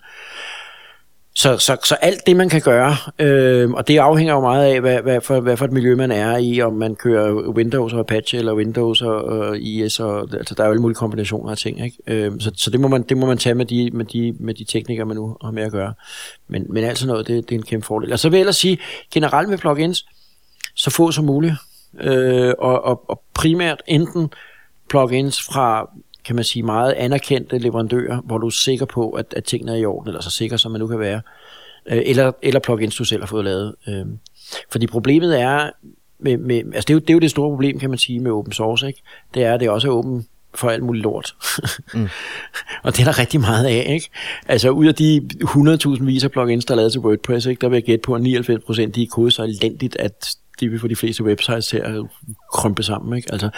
[1.35, 4.81] Så, så, så alt det, man kan gøre, øh, og det afhænger jo meget af,
[4.81, 8.01] hvad, hvad, for, hvad for et miljø man er i, om man kører Windows og
[8.01, 11.57] Apache, eller Windows og, og IS, og, altså der er jo alle mulige kombinationer af
[11.57, 11.97] ting, ikke?
[12.07, 14.55] Øh, så, så det, må man, det må man tage med de, med, de, med
[14.55, 15.95] de teknikere, man nu har med at gøre.
[16.49, 18.13] Men, men alt sådan noget, det, det er en kæmpe fordel.
[18.13, 18.79] Og så vil jeg ellers sige,
[19.15, 20.07] generelt med plugins,
[20.75, 21.55] så få som muligt,
[22.01, 24.31] øh, og, og, og primært enten
[24.89, 25.91] plugins fra
[26.25, 29.77] kan man sige, meget anerkendte leverandører, hvor du er sikker på, at, at tingene er
[29.77, 31.21] i orden, eller så sikker som man nu kan være,
[31.87, 33.75] øh, eller, eller plugins, du selv har fået lavet.
[33.89, 34.07] Øh.
[34.71, 35.71] Fordi problemet er,
[36.19, 38.21] med, med, altså det er, jo, det er jo det store problem, kan man sige,
[38.21, 39.03] med open source, ikke?
[39.35, 41.35] det er, at det også er åben for alt muligt lort.
[41.95, 42.09] mm.
[42.85, 44.11] og det er der rigtig meget af, ikke?
[44.49, 47.69] Altså ud af de 100.000 vis af plugins, der er lavet til WordPress, ikke, der
[47.69, 48.25] vil jeg gætte på, at 99%
[48.91, 51.95] de er kodet så elendigt, at de vil få de fleste websites til at
[52.53, 53.17] krympe sammen.
[53.17, 53.33] Ikke?
[53.33, 53.51] Altså,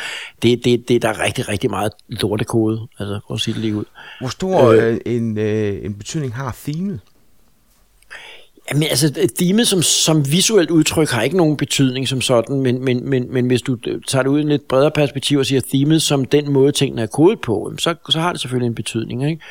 [0.42, 3.76] det, det, det, der er rigtig, rigtig meget lortekode, altså, for at sige det lige
[3.76, 3.84] ud.
[4.20, 7.00] Hvor stor øh, en, øh, en betydning har themet?
[8.70, 13.10] Jamen, altså, themet som, som visuelt udtryk har ikke nogen betydning som sådan, men, men,
[13.10, 13.76] men, men hvis du
[14.08, 17.02] tager det ud i en lidt bredere perspektiv og siger themet som den måde, tingene
[17.02, 19.30] er kodet på, så, så har det selvfølgelig en betydning.
[19.30, 19.42] Ikke?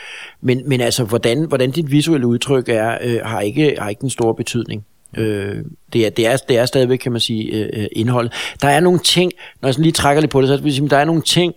[0.42, 4.10] Men, men altså, hvordan, hvordan dit visuelle udtryk er, øh, har, ikke, har ikke en
[4.10, 4.86] stor betydning.
[5.18, 5.58] Øh,
[5.94, 8.30] det, er, det, er, det er stadigvæk, kan man sige, øh, øh, indhold.
[8.62, 10.90] Der er nogle ting, når jeg sådan lige trækker lidt på det, så vil sige,
[10.90, 11.54] der er nogle ting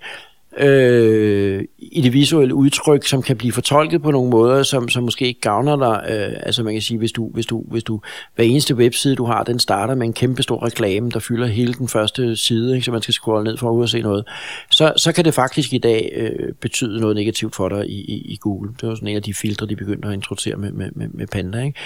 [0.58, 5.26] øh, i det visuelle udtryk, som kan blive fortolket på nogle måder, som, som måske
[5.26, 6.10] ikke gavner dig.
[6.10, 8.00] Øh, altså man kan sige, hvis du, hvis, du, hvis du
[8.34, 11.74] hver eneste webside, du har, den starter med en kæmpe stor reklame, der fylder hele
[11.74, 14.24] den første side, ikke, så man skal scrolle ned for at ud og se noget,
[14.70, 18.32] så, så kan det faktisk i dag øh, betyde noget negativt for dig i, i,
[18.32, 18.70] i Google.
[18.80, 21.26] Det var sådan en af de filtre, de begyndte at introducere med, med, med, med
[21.26, 21.62] Panda.
[21.62, 21.78] Ikke?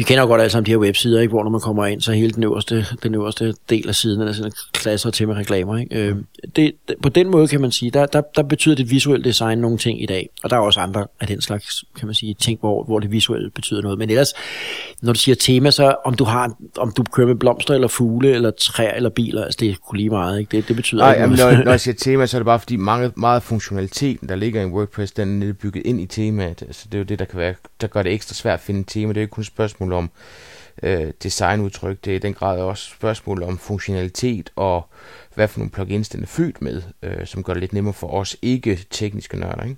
[0.00, 1.30] Vi kender jo godt alle sammen de her websider, ikke?
[1.30, 4.32] hvor når man kommer ind, så hele den øverste, den øverste del af siden er
[4.32, 5.78] sådan klasser til med reklamer.
[5.78, 5.96] Ikke?
[5.96, 6.16] Øh,
[6.56, 9.78] det, på den måde kan man sige, der, der, der betyder det visuelle design nogle
[9.78, 10.28] ting i dag.
[10.42, 13.12] Og der er også andre af den slags, kan man sige, ting, hvor, hvor det
[13.12, 13.98] visuelle betyder noget.
[13.98, 14.32] Men ellers,
[15.02, 18.30] når du siger tema, så om du har, om du kører med blomster eller fugle
[18.30, 20.40] eller træer eller biler, altså det kunne lige meget.
[20.40, 20.56] Ikke?
[20.56, 21.58] Det, det betyder Nej, ikke noget.
[21.58, 24.62] Når, når jeg siger tema, så er det bare fordi mange, meget funktionaliteten, der ligger
[24.62, 26.62] i WordPress, den er bygget ind i temaet.
[26.62, 28.84] Altså det er jo det, der kan være, der gør det ekstra svært at finde
[28.86, 29.08] tema.
[29.12, 30.10] Det er jo ikke kun et spørgsmål om
[30.82, 32.04] øh, designudtryk.
[32.04, 34.88] Det er i den grad også spørgsmål om funktionalitet og
[35.34, 38.06] hvad for nogle plugins den er fyldt med, øh, som gør det lidt nemmere for
[38.06, 39.76] os ikke-tekniske nørder, ikke?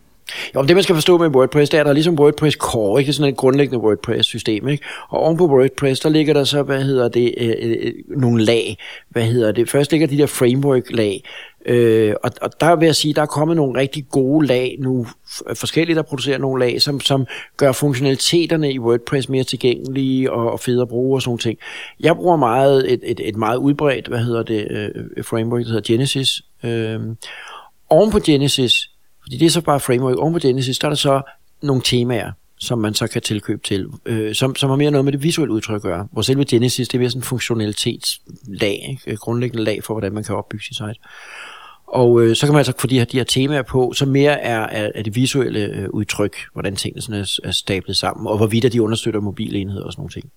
[0.55, 3.01] Jo, det man skal forstå med WordPress, det er, at der er ligesom WordPress Core,
[3.01, 3.07] ikke?
[3.07, 4.85] Det er sådan et grundlæggende WordPress-system, ikke?
[5.09, 8.77] Og oven på WordPress, der ligger der så, hvad hedder det, øh, øh, nogle lag.
[9.09, 9.69] Hvad hedder det?
[9.69, 11.25] Først ligger de der framework-lag,
[11.67, 15.07] Øh, og, og der vil jeg sige, der er kommet nogle rigtig gode lag nu,
[15.55, 20.61] forskellige, der producerer nogle lag, som, som gør funktionaliteterne i WordPress mere tilgængelige og, og
[20.61, 21.59] fede at bruge og sådan ting.
[22.01, 25.81] Jeg bruger meget et, et, et meget udbredt, hvad hedder det, øh, framework, der hedder
[25.87, 26.43] Genesis.
[26.65, 27.01] Øh,
[27.91, 28.91] oven på Genesis,
[29.23, 31.23] fordi det er så bare framework, oven på Genesis, der er der så
[31.63, 35.13] nogle temaer, som man så kan tilkøbe til, øh, som, som har mere noget med
[35.13, 36.09] det visuelle udtryk at gøre.
[36.13, 39.17] Hvor selve Genesis, det er mere sådan en funktionalitetslag, ikke?
[39.17, 40.95] grundlæggende lag for, hvordan man kan opbygge sit site.
[41.93, 44.41] Og øh, så kan man altså få de her, de her temaer på, som mere
[44.41, 48.37] er, er, er det visuelle øh, udtryk, hvordan tingene sådan er, er stablet sammen, og
[48.37, 50.33] hvorvidt de understøtter mobilenheder og sådan nogle ting.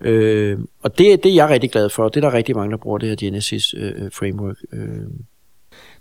[0.00, 2.08] Øh, og det, det er jeg rigtig glad for.
[2.08, 4.56] Det er der rigtig mange, der bruger det her Genesis øh, øh framework.
[4.72, 5.06] Øh.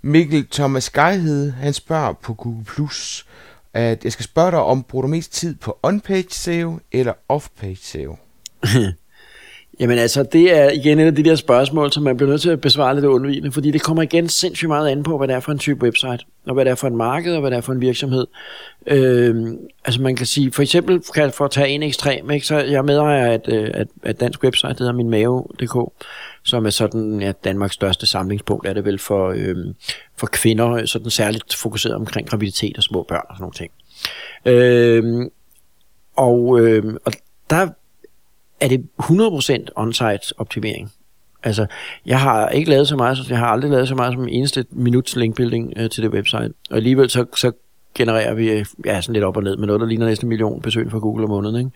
[0.02, 3.26] Mikkel Thomas Geihede, han spørger på Google Plus,
[3.74, 7.76] at jeg skal spørge dig om, bruger du mest tid på on-page SEO eller off-page
[7.76, 8.18] SEO?
[9.82, 12.50] Jamen altså, det er igen et af de der spørgsmål, som man bliver nødt til
[12.50, 15.39] at besvare lidt undvigende, fordi det kommer igen sindssygt meget an på, hvad det er
[15.39, 17.62] for en type website, og hvad det er for en marked, og hvad det er
[17.62, 18.28] for en virksomhed.
[18.88, 22.58] Øhm, altså man kan sige, for eksempel kan for at tage en ekstrem, ikke, så
[22.58, 25.91] jeg medejer at, øh, at, at dansk website, det hedder minmave.dk,
[26.44, 29.76] som er sådan ja, Danmarks største samlingspunkt, er det vel for, øhm,
[30.17, 33.72] for kvinder, sådan særligt fokuseret omkring graviditet og små børn og sådan nogle ting.
[34.46, 35.30] Øhm,
[36.15, 37.13] og, øhm, og
[37.50, 37.67] der
[38.62, 40.91] er det 100% on-site optimering.
[41.43, 41.65] Altså,
[42.06, 45.15] jeg har ikke lavet så meget, jeg har aldrig lavet så meget som eneste minuts
[45.15, 46.54] linkbuilding øh, til det website.
[46.69, 47.52] Og alligevel så, så
[47.95, 50.30] genererer vi øh, ja, sådan lidt op og ned med noget, der ligner næsten en
[50.30, 51.71] million besøg fra Google om måneden.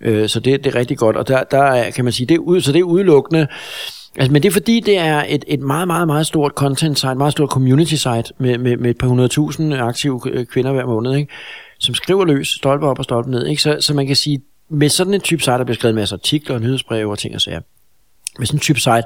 [0.00, 0.22] Ikke?
[0.22, 1.16] Øh, så det, det er rigtig godt.
[1.16, 3.46] Og der, der er, kan man sige, det er, ud, så det er udelukkende
[4.16, 7.14] Altså, men det er fordi, det er et, et meget, meget, meget stort content site,
[7.14, 11.16] meget stort community site med, med, med et par hundredtusind aktive øh, kvinder hver måned,
[11.16, 11.32] ikke?
[11.78, 13.46] som skriver løs, stolpe op og stolpe ned.
[13.46, 13.62] Ikke?
[13.62, 14.42] Så, så man kan sige,
[14.74, 17.40] med sådan en type site, der bliver skrevet en masse artikler, nyhedsbreve og ting og
[17.40, 17.60] sager,
[18.38, 19.02] med sådan en type site,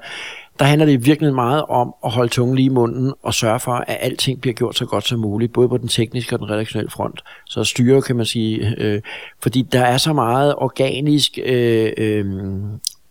[0.59, 3.73] der handler det virkelig meget om at holde tungen lige i munden og sørge for,
[3.73, 6.91] at alting bliver gjort så godt som muligt, både på den tekniske og den redaktionelle
[6.91, 7.21] front.
[7.47, 9.01] Så styre, kan man sige, øh,
[9.43, 12.25] fordi der er så meget organisk øh, øh,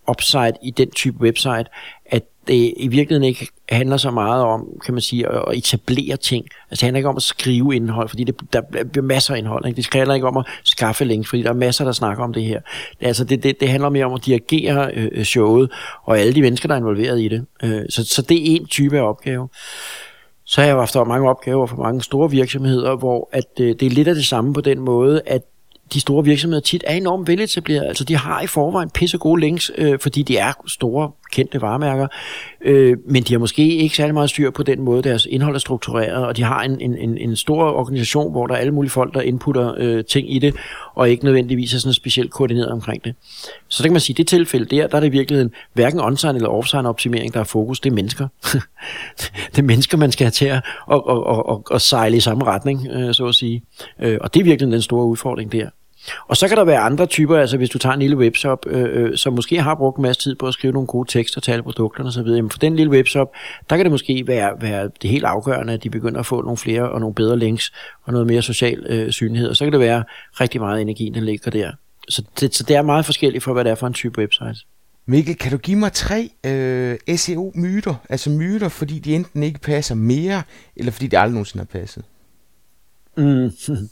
[0.10, 1.65] upside i den type website,
[2.06, 6.45] at det i virkeligheden ikke handler så meget om, kan man sige, at etablere ting.
[6.71, 9.65] Altså det handler ikke om at skrive indhold, fordi det, der bliver masser af indhold.
[9.65, 9.77] Ikke?
[9.77, 12.43] Det handler ikke om at skaffe links, fordi der er masser, der snakker om det
[12.43, 12.62] her.
[13.01, 15.71] Altså det, det, det handler mere om at dirigere øh, showet,
[16.03, 17.45] og alle de mennesker, der er involveret i det.
[17.63, 19.49] Øh, så, så det er en type af opgave.
[20.45, 23.84] Så har jeg jo haft mange opgaver for mange store virksomheder, hvor at, øh, det
[23.84, 25.41] er lidt af det samme på den måde, at
[25.93, 27.86] de store virksomheder tit er enormt veletableret.
[27.86, 32.08] Altså de har i forvejen pisse gode links, øh, fordi de er store, kendte varemærker,
[32.62, 35.60] øh, men de har måske ikke særlig meget styr på den måde, deres indhold er
[35.60, 39.13] struktureret, og de har en, en, en stor organisation, hvor der er alle mulige folk,
[39.13, 40.56] der inputter øh, ting i det,
[40.96, 43.16] og ikke nødvendigvis er sådan specielt koordineret omkring det.
[43.68, 46.00] Så der kan man sige, at det tilfælde der, der er det virkelig en, hverken
[46.00, 48.28] on eller off optimering, der er fokus, det er mennesker.
[49.52, 52.20] det er mennesker, man skal have til at og, og, og, og, og sejle i
[52.20, 53.63] samme retning, øh, så at sige.
[54.00, 55.70] Øh, og det er virkelig den store udfordring der.
[56.28, 59.04] Og så kan der være andre typer, altså hvis du tager en lille webshop, øh,
[59.04, 61.52] øh, som måske har brugt en masse tid på at skrive nogle gode tekster til
[61.52, 63.32] alle produkterne osv., jamen for den lille webshop,
[63.70, 66.58] der kan det måske være, være det helt afgørende, at de begynder at få nogle
[66.58, 69.80] flere og nogle bedre links og noget mere social øh, synlighed, og så kan det
[69.80, 70.04] være
[70.41, 71.72] rigtig meget energi, der ligger der.
[72.10, 74.65] Så det, så det er meget forskelligt for, hvad det er for en type website.
[75.06, 77.96] Mikkel, kan du give mig tre øh, SEO-myter?
[78.10, 80.43] Altså myter, fordi de enten ikke passer mere,
[80.76, 82.04] eller fordi de aldrig nogensinde har passet?
[83.17, 83.51] Mm.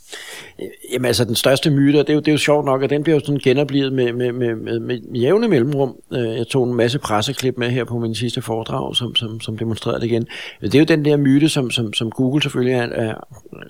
[0.92, 3.04] Jamen altså den største myte, det er, jo, det er jo sjovt nok, at den
[3.04, 5.96] bliver jo sådan genoplevet med, med, med, med, med jævne mellemrum.
[6.14, 9.58] Øh, jeg tog en masse presseklip med her på min sidste foredrag, som, som, som
[9.58, 10.28] demonstrerede det igen.
[10.62, 13.16] Det er jo den der myte, som, som, som Google selvfølgelig er, er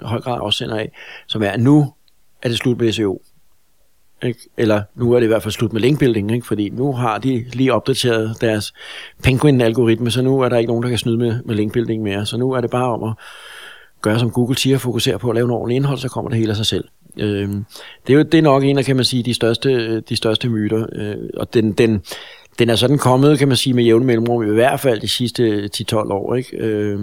[0.02, 0.92] høj grad afsender af,
[1.28, 1.94] som er, at nu
[2.42, 3.22] er det slut med SEO.
[4.24, 4.40] Ikke?
[4.58, 6.48] Eller nu er det i hvert fald slut med linkbuilding, ikke?
[6.48, 8.74] fordi nu har de lige opdateret deres
[9.24, 12.26] Penguin-algoritme, så nu er der ikke nogen, der kan snyde med, med linkbuilding mere.
[12.26, 13.14] Så nu er det bare om at
[14.06, 16.50] gøre som Google siger, fokusere på at lave noget ordentligt indhold, så kommer det hele
[16.50, 16.86] af sig selv.
[17.20, 17.50] Øh,
[18.08, 20.50] det er jo det er nok en af, kan man sige, de største, de største
[20.50, 22.02] myter, øh, og den, den,
[22.60, 25.70] den er sådan kommet, kan man sige, med jævne mellemrum, i hvert fald de sidste
[25.78, 26.58] 10-12 år, ikke?
[26.58, 27.00] Øh,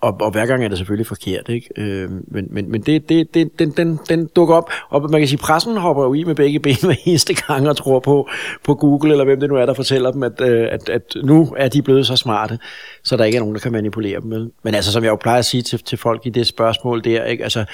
[0.00, 1.68] og, og hver gang er det selvfølgelig forkert, ikke?
[1.76, 5.28] Øh, men men, men det, det, det, den, den, den dukker op, og man kan
[5.28, 8.28] sige, pressen hopper jo i med begge ben hver eneste gang og tror på,
[8.64, 11.54] på Google, eller hvem det nu er, der fortæller dem, at, øh, at, at nu
[11.56, 12.58] er de blevet så smarte,
[13.04, 14.30] så der ikke er nogen, der kan manipulere dem.
[14.30, 14.50] Vel?
[14.62, 17.24] Men altså, som jeg jo plejer at sige til, til folk i det spørgsmål der,
[17.24, 17.44] ikke?
[17.44, 17.64] Altså,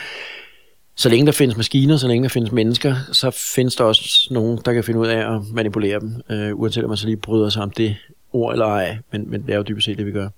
[0.97, 4.59] så længe der findes maskiner, så længe der findes mennesker, så findes der også nogen,
[4.65, 7.49] der kan finde ud af at manipulere dem, øh, uanset om man så lige bryder
[7.49, 7.97] sig om det
[8.33, 10.29] ord eller ej, men, men det er jo dybest set det, vi gør.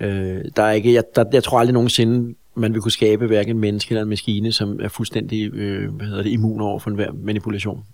[0.00, 3.56] Øh, der er ikke, jeg, der, jeg tror aldrig nogensinde, man vil kunne skabe hverken
[3.56, 6.90] en menneske eller en maskine, som er fuldstændig øh, hvad hedder det, immun over for
[6.90, 7.84] enhver manipulation.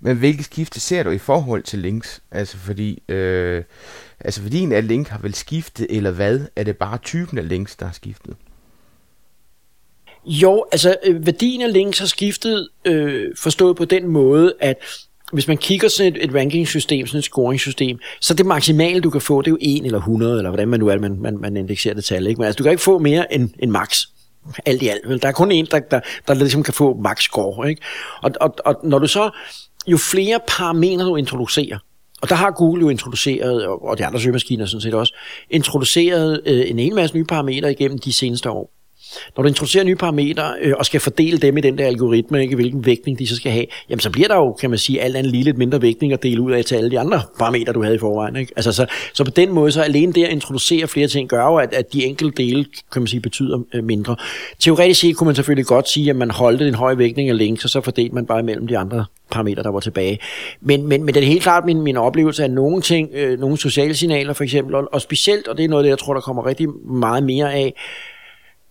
[0.00, 2.22] Men hvilke skifte ser du i forhold til links?
[2.30, 3.64] Altså fordi, øh,
[4.20, 6.40] altså værdien af link har vel skiftet, eller hvad?
[6.56, 8.36] Er det bare typen af links, der har skiftet?
[10.26, 14.76] Jo, altså øh, værdien af links har skiftet øh, forstået på den måde, at
[15.32, 19.20] hvis man kigger sådan et, et ranking-system, sådan et scoring-system, så det maksimale, du kan
[19.20, 21.56] få, det er jo 1 eller 100, eller hvordan man nu er, man, man, man
[21.56, 22.26] indekserer det tal.
[22.26, 22.38] Ikke?
[22.38, 24.02] Men altså, du kan ikke få mere end, end max.
[24.66, 25.22] Alt i alt.
[25.22, 27.68] Der er kun en, der, der, der ligesom kan få max score.
[27.68, 27.82] Ikke?
[28.22, 29.30] Og, og, og når du så,
[29.86, 31.78] jo flere parametre du introducerer,
[32.22, 35.14] og der har Google jo introduceret, og de andre søgemaskiner sådan set også,
[35.50, 38.77] introduceret øh, en hel masse nye parametre igennem de seneste år.
[39.36, 42.54] Når du introducerer nye parametre øh, og skal fordele dem i den der algoritme, ikke,
[42.54, 45.16] hvilken vægtning de så skal have, jamen så bliver der jo, kan man sige, alt
[45.16, 47.82] andet lige lidt mindre vægtning at dele ud af til alle de andre parametre, du
[47.82, 48.36] havde i forvejen.
[48.36, 48.52] Ikke?
[48.56, 51.56] Altså, så, så på den måde, så alene det at introducere flere ting, gør jo,
[51.56, 54.16] at, at de enkelte dele, kan man sige, betyder øh, mindre.
[54.58, 57.64] Teoretisk set kunne man selvfølgelig godt sige, at man holdte en høj vægtning af links,
[57.64, 60.18] og så fordelte man bare mellem de andre parametre, der var tilbage.
[60.60, 63.58] Men, men, men det er helt klart min, min oplevelse af nogle ting, øh, nogle
[63.58, 66.20] sociale signaler for eksempel, og, og specielt, og det er noget det, jeg tror, der
[66.20, 67.74] kommer rigtig meget mere af,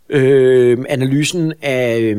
[0.09, 2.17] øh, analysen af øh,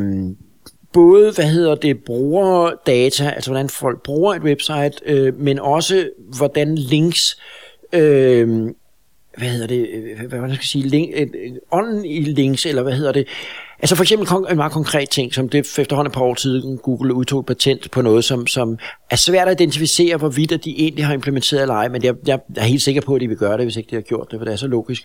[0.93, 6.75] både, hvad hedder det, brugerdata, altså hvordan folk bruger et website, øh, men også hvordan
[6.75, 7.41] links,
[7.93, 8.49] øh,
[9.39, 12.83] hvad hedder det, øh, hvad man skal sige, link, øh, øh, ånden i links, eller
[12.83, 13.29] hvad hedder det,
[13.81, 17.15] Altså for eksempel en meget konkret ting, som det efterhånden et par år siden Google
[17.15, 18.79] udtog patent på noget, som, som
[19.11, 22.65] er svært at identificere, hvorvidt de egentlig har implementeret eller ej, men jeg, jeg er
[22.65, 24.45] helt sikker på, at de vil gøre det, hvis ikke de har gjort det, for
[24.45, 25.03] det er så logisk.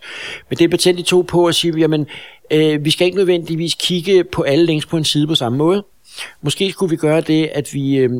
[0.49, 2.07] Men det er patent, de tog på at sige, jamen,
[2.51, 5.83] øh, vi skal ikke nødvendigvis kigge på alle links på en side på samme måde.
[6.41, 8.11] Måske skulle vi gøre det, at vi, øh,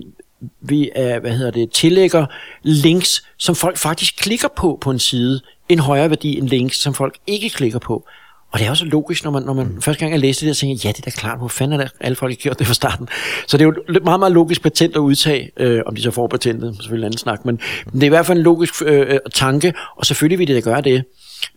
[0.62, 2.26] vi er, hvad hedder det, tillægger
[2.64, 6.94] links, som folk faktisk klikker på på en side, en højere værdi end links, som
[6.94, 8.08] folk ikke klikker på.
[8.54, 9.82] Og det er også logisk, når man, når man mm.
[9.82, 11.80] første gang jeg læste det, så tænkte jeg, ja, det er da klart, hvor fanden
[11.80, 13.08] er det, alle folk har gjort det fra starten.
[13.48, 16.12] Så det er jo et meget, meget logisk patent at udtage, øh, om de så
[16.12, 18.74] får patentet, selvfølgelig en anden snak, men, men det er i hvert fald en logisk
[18.86, 21.04] øh, øh tanke, og selvfølgelig vil det da gøre det.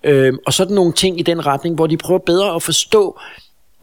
[0.04, 2.62] Øh, og så er der nogle ting i den retning, hvor de prøver bedre at
[2.62, 3.20] forstå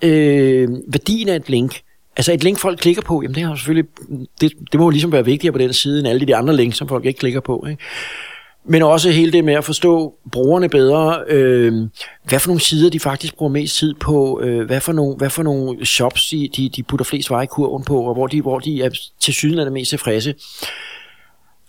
[0.01, 1.81] øh, værdien af et link.
[2.17, 3.89] Altså et link, folk klikker på, jamen det, har selvfølgelig,
[4.41, 6.77] det, det må jo ligesom være vigtigere på den side, end alle de andre links,
[6.77, 7.65] som folk ikke klikker på.
[7.69, 7.83] Ikke?
[8.65, 11.73] Men også hele det med at forstå brugerne bedre, øh,
[12.23, 15.29] hvad for nogle sider de faktisk bruger mest tid på, øh, hvad, for nogle, hvad
[15.29, 18.41] for nogle shops de, de, de putter flest veje i kurven på, og hvor de,
[18.41, 20.35] hvor de er til syden er det mest tilfredse.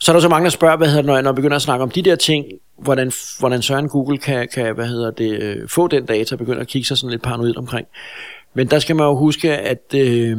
[0.00, 1.62] Så er der så mange, der spørger, hvad hedder det, når, når jeg begynder at
[1.62, 2.44] snakke om de der ting,
[2.78, 6.60] hvordan, hvordan Søren Google kan, kan hvad hedder det, øh, få den data, og begynder
[6.60, 7.86] at kigge sig sådan lidt paranoid omkring.
[8.54, 10.38] Men der skal man jo huske, at, øh,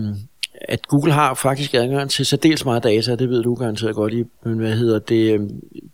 [0.61, 4.23] at Google har faktisk adgang til særdeles meget data, det ved du garanteret godt i,
[4.45, 5.49] men hvad hedder det, øhm,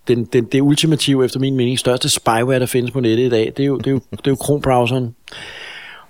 [0.08, 3.54] den, den, det ultimative, efter min mening, største spyware, der findes på nettet i dag,
[3.58, 5.14] det er jo, det er jo, det er jo Chrome-browseren.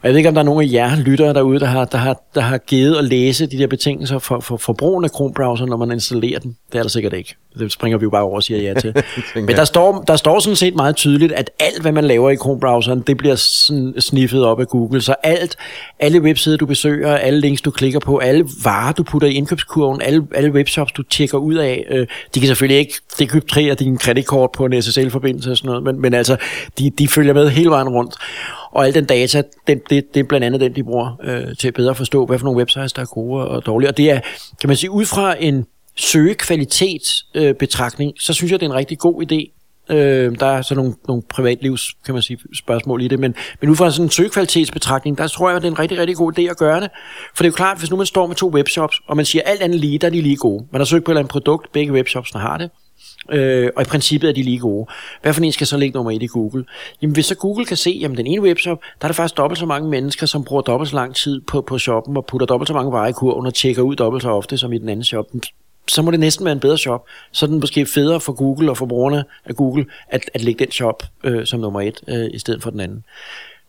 [0.01, 1.97] Og jeg ved ikke, om der er nogen af jer lyttere derude, der har, der
[1.97, 5.69] har, der har givet at læse de der betingelser for, for, for brugen af Chrome-browseren,
[5.69, 6.57] når man installerer den.
[6.71, 7.35] Det er der sikkert ikke.
[7.59, 8.93] Det springer vi jo bare over og siger ja til.
[9.35, 12.35] Men der står, der står sådan set meget tydeligt, at alt, hvad man laver i
[12.35, 15.01] Chrome-browseren, det bliver sådan sniffet op af Google.
[15.01, 15.55] Så alt,
[15.99, 20.01] alle websider, du besøger, alle links, du klikker på, alle varer, du putter i indkøbskurven,
[20.01, 24.51] alle, alle webshops, du tjekker ud af, øh, de kan selvfølgelig ikke dekryptere din kreditkort
[24.51, 26.37] på en SSL-forbindelse og sådan noget, men, men altså,
[26.79, 28.15] de, de følger med hele vejen rundt.
[28.71, 31.67] Og al den data, den, det, det er blandt andet den, de bruger øh, til
[31.67, 33.89] at bedre forstå, hvad for nogle websites, der er gode og dårlige.
[33.89, 34.19] Og det er,
[34.61, 38.99] kan man sige, ud fra en søgekvalitetsbetragtning, øh, så synes jeg, det er en rigtig
[38.99, 39.57] god idé.
[39.89, 43.69] Øh, der er så nogle, nogle privatlivs, kan man sige, spørgsmål i det, men, men
[43.69, 46.41] ud fra sådan en søgekvalitetsbetragtning, der tror jeg, det er en rigtig, rigtig god idé
[46.41, 46.89] at gøre det.
[47.35, 49.41] For det er jo klart, hvis nu man står med to webshops, og man siger,
[49.45, 50.65] alt andet lige, der er de lige gode.
[50.71, 52.69] Man har søgt på et eller andet produkt, begge webshops har det,
[53.29, 54.87] Øh, og i princippet er de lige gode.
[55.21, 56.65] Hvad for en skal så ligge nummer et i Google?
[57.01, 59.59] Jamen hvis så Google kan se, jamen den ene webshop, der er der faktisk dobbelt
[59.59, 62.67] så mange mennesker, som bruger dobbelt så lang tid på, på shoppen, og putter dobbelt
[62.67, 65.03] så mange varer i kurven, og tjekker ud dobbelt så ofte som i den anden
[65.03, 65.25] shop.
[65.87, 67.05] Så må det næsten være en bedre shop.
[67.31, 70.65] Så er den måske federe for Google og for brugerne af Google, at, at lægge
[70.65, 73.03] den shop øh, som nummer et, øh, i stedet for den anden.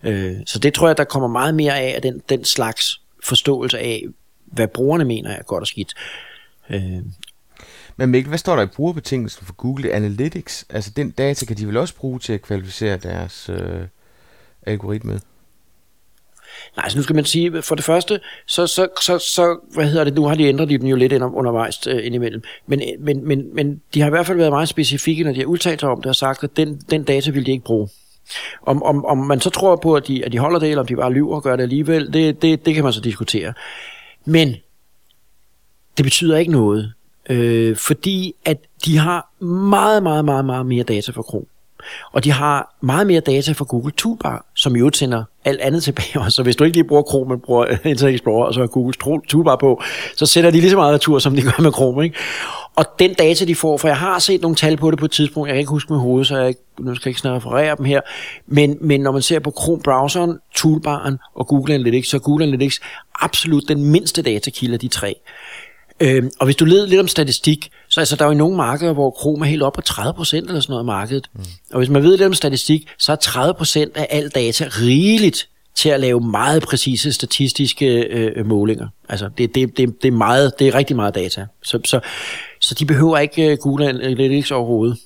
[0.02, 3.78] Øh, så det tror jeg, der kommer meget mere af, af den, den slags forståelse
[3.78, 4.04] af,
[4.46, 5.94] hvad brugerne mener er godt og skidt.
[6.70, 7.02] Øh,
[7.96, 10.66] men Mikkel, hvad står der i brugerbetingelsen for Google Analytics?
[10.70, 13.80] Altså den data kan de vel også bruge til at kvalificere deres øh,
[14.62, 15.20] algoritme?
[16.76, 20.04] Nej, så nu skal man sige, for det første, så, så, så, så hvad hedder
[20.04, 23.54] det, nu har de ændret den jo lidt undervejs øh, indimellem, men, øh, men, men,
[23.54, 26.02] men de har i hvert fald været meget specifikke, når de har udtalt sig om
[26.02, 27.88] det, og sagt, at den, den data vil de ikke bruge.
[28.62, 30.86] Om, om, om man så tror på, at de, at de holder det, eller om
[30.86, 33.52] de bare lyver og gør det alligevel, det, det, det kan man så diskutere.
[34.24, 34.56] Men
[35.96, 36.92] det betyder ikke noget,
[37.30, 41.46] øh, fordi at de har meget, meget, meget, meget mere data for Kron.
[42.12, 46.20] Og de har meget mere data fra Google Toolbar, som jo sender alt andet tilbage.
[46.20, 48.66] Og så hvis du ikke lige bruger Chrome, men bruger Internet Explorer, og så har
[48.66, 48.94] Google
[49.28, 49.82] Toolbar på,
[50.16, 52.04] så sætter de lige så meget retur, som de gør med Chrome.
[52.04, 52.16] Ikke?
[52.76, 55.10] Og den data, de får, for jeg har set nogle tal på det på et
[55.10, 57.36] tidspunkt, jeg kan ikke huske med hovedet, så jeg ikke, nu skal jeg ikke snart
[57.36, 58.00] referere dem her,
[58.46, 62.80] men, men når man ser på Chrome-browseren, Toolbaren og Google Analytics, så er Google Analytics
[63.20, 65.14] absolut den mindste datakilde af de tre.
[66.02, 68.92] Øhm, og hvis du leder lidt om statistik, så altså, der er jo nogle markeder,
[68.92, 71.30] hvor Chrome er helt op på 30% eller sådan noget af markedet.
[71.34, 71.44] Mm.
[71.72, 73.16] Og hvis man ved lidt om statistik, så er
[73.86, 78.88] 30% af al data rigeligt til at lave meget præcise statistiske øh, målinger.
[79.08, 81.46] Altså det, det, det, det, er meget, det er rigtig meget data.
[81.62, 82.00] Så, så,
[82.60, 84.98] så de behøver ikke uh, Google Analytics overhovedet.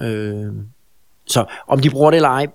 [0.00, 0.06] Mm.
[0.06, 0.52] Øh,
[1.26, 2.46] så om de bruger det eller ej,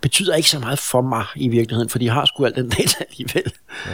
[0.00, 3.04] betyder ikke så meget for mig i virkeligheden, for de har sgu alt den data
[3.10, 3.52] alligevel.
[3.86, 3.92] Ja.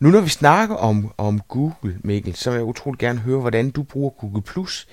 [0.00, 3.70] Nu når vi snakker om, om Google, Mikkel, så vil jeg utrolig gerne høre, hvordan
[3.70, 4.88] du bruger Google Plus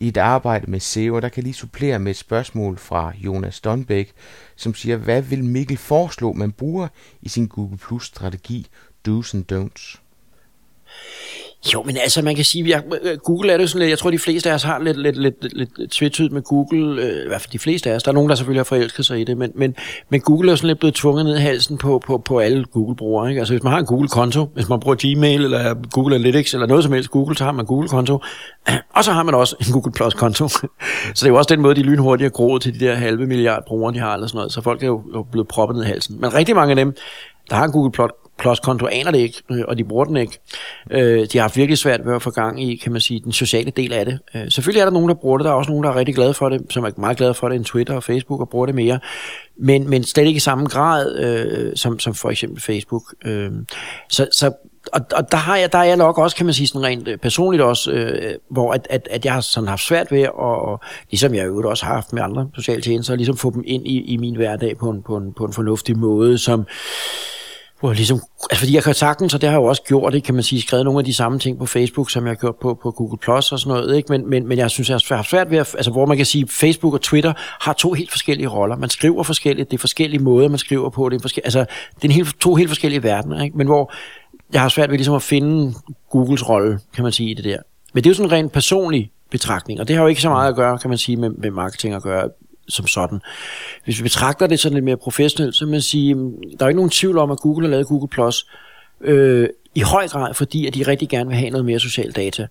[0.00, 1.20] i et arbejde med SEO.
[1.20, 4.12] Der kan lige supplere med et spørgsmål fra Jonas Donbæk,
[4.56, 6.88] som siger, hvad vil Mikkel foreslå, man bruger
[7.22, 8.66] i sin Google Plus strategi,
[9.08, 10.00] do's and don'ts?
[11.74, 12.84] Jo, men altså man kan sige, at
[13.24, 15.34] Google er det sådan lidt, jeg tror de fleste af os har lidt, lidt, lidt,
[15.42, 18.14] lidt, lidt tvetydigt med Google, øh, i hvert fald de fleste af os, der er
[18.14, 19.74] nogen, der selvfølgelig har forelsket sig i det, men, men,
[20.08, 23.28] men Google er sådan lidt blevet tvunget ned i halsen på, på, på alle Google-brugere.
[23.28, 23.38] Ikke?
[23.38, 26.84] Altså hvis man har en Google-konto, hvis man bruger Gmail eller Google Analytics eller noget
[26.84, 28.18] som helst Google, så har man Google-konto,
[28.96, 30.48] og så har man også en Google Plus-konto.
[30.48, 30.68] så
[31.14, 33.62] det er jo også den måde, de lynhurtigt har groet til de der halve milliard
[33.66, 36.20] brugere, de har, eller sådan noget, så folk er jo blevet proppet ned i halsen.
[36.20, 36.94] Men rigtig mange af dem,
[37.50, 37.92] der har en Google
[38.38, 40.38] Plus-konto aner det ikke, øh, og de bruger den ikke.
[40.90, 43.32] Øh, de har haft virkelig svært ved at få gang i, kan man sige, den
[43.32, 44.18] sociale del af det.
[44.34, 45.44] Øh, selvfølgelig er der nogen, der bruger det.
[45.44, 47.48] Der er også nogen, der er rigtig glade for det, som er meget glade for
[47.48, 48.98] det end Twitter og Facebook og bruger det mere.
[49.58, 53.14] Men, men slet ikke i samme grad øh, som, som for eksempel Facebook.
[53.24, 53.50] Øh,
[54.08, 54.52] så, så
[54.92, 57.08] og, og der, har jeg, der er jeg nok også, kan man sige, sådan rent
[57.08, 60.30] øh, personligt også, øh, hvor at, at, at jeg har sådan haft svært ved, at,
[60.34, 63.86] og ligesom jeg øvrigt også har haft med andre sociale tjenester, ligesom få dem ind
[63.86, 66.66] i, i min hverdag på en, på, en, på en fornuftig måde, som
[67.80, 68.20] hvor jeg ligesom,
[68.50, 70.42] altså fordi jeg kan sagtens, og det har jeg jo også gjort, det kan man
[70.42, 72.90] sige, skrevet nogle af de samme ting på Facebook, som jeg har gjort på, på
[72.90, 74.12] Google Plus og sådan noget, ikke?
[74.12, 76.48] Men, men, men jeg synes, jeg har svært ved at, altså hvor man kan sige,
[76.48, 78.76] Facebook og Twitter har to helt forskellige roller.
[78.76, 81.60] Man skriver forskelligt, det er forskellige måder, man skriver på, det er, forskellige, altså,
[81.94, 83.58] det er en helt, to helt forskellige verdener, ikke?
[83.58, 83.92] Men hvor
[84.52, 85.74] jeg har svært ved ligesom at finde
[86.10, 87.58] Googles rolle, kan man sige, i det der.
[87.94, 90.28] Men det er jo sådan en rent personlig betragtning, og det har jo ikke så
[90.28, 92.28] meget at gøre, kan man sige, med, med marketing at gøre
[92.68, 93.20] som sådan.
[93.84, 96.14] Hvis vi betragter det sådan lidt mere professionelt, så vil man sige,
[96.58, 98.46] der er ikke nogen tvivl om, at Google har lavet Google Plus
[99.00, 102.46] øh, i høj grad, fordi at de rigtig gerne vil have noget mere social data.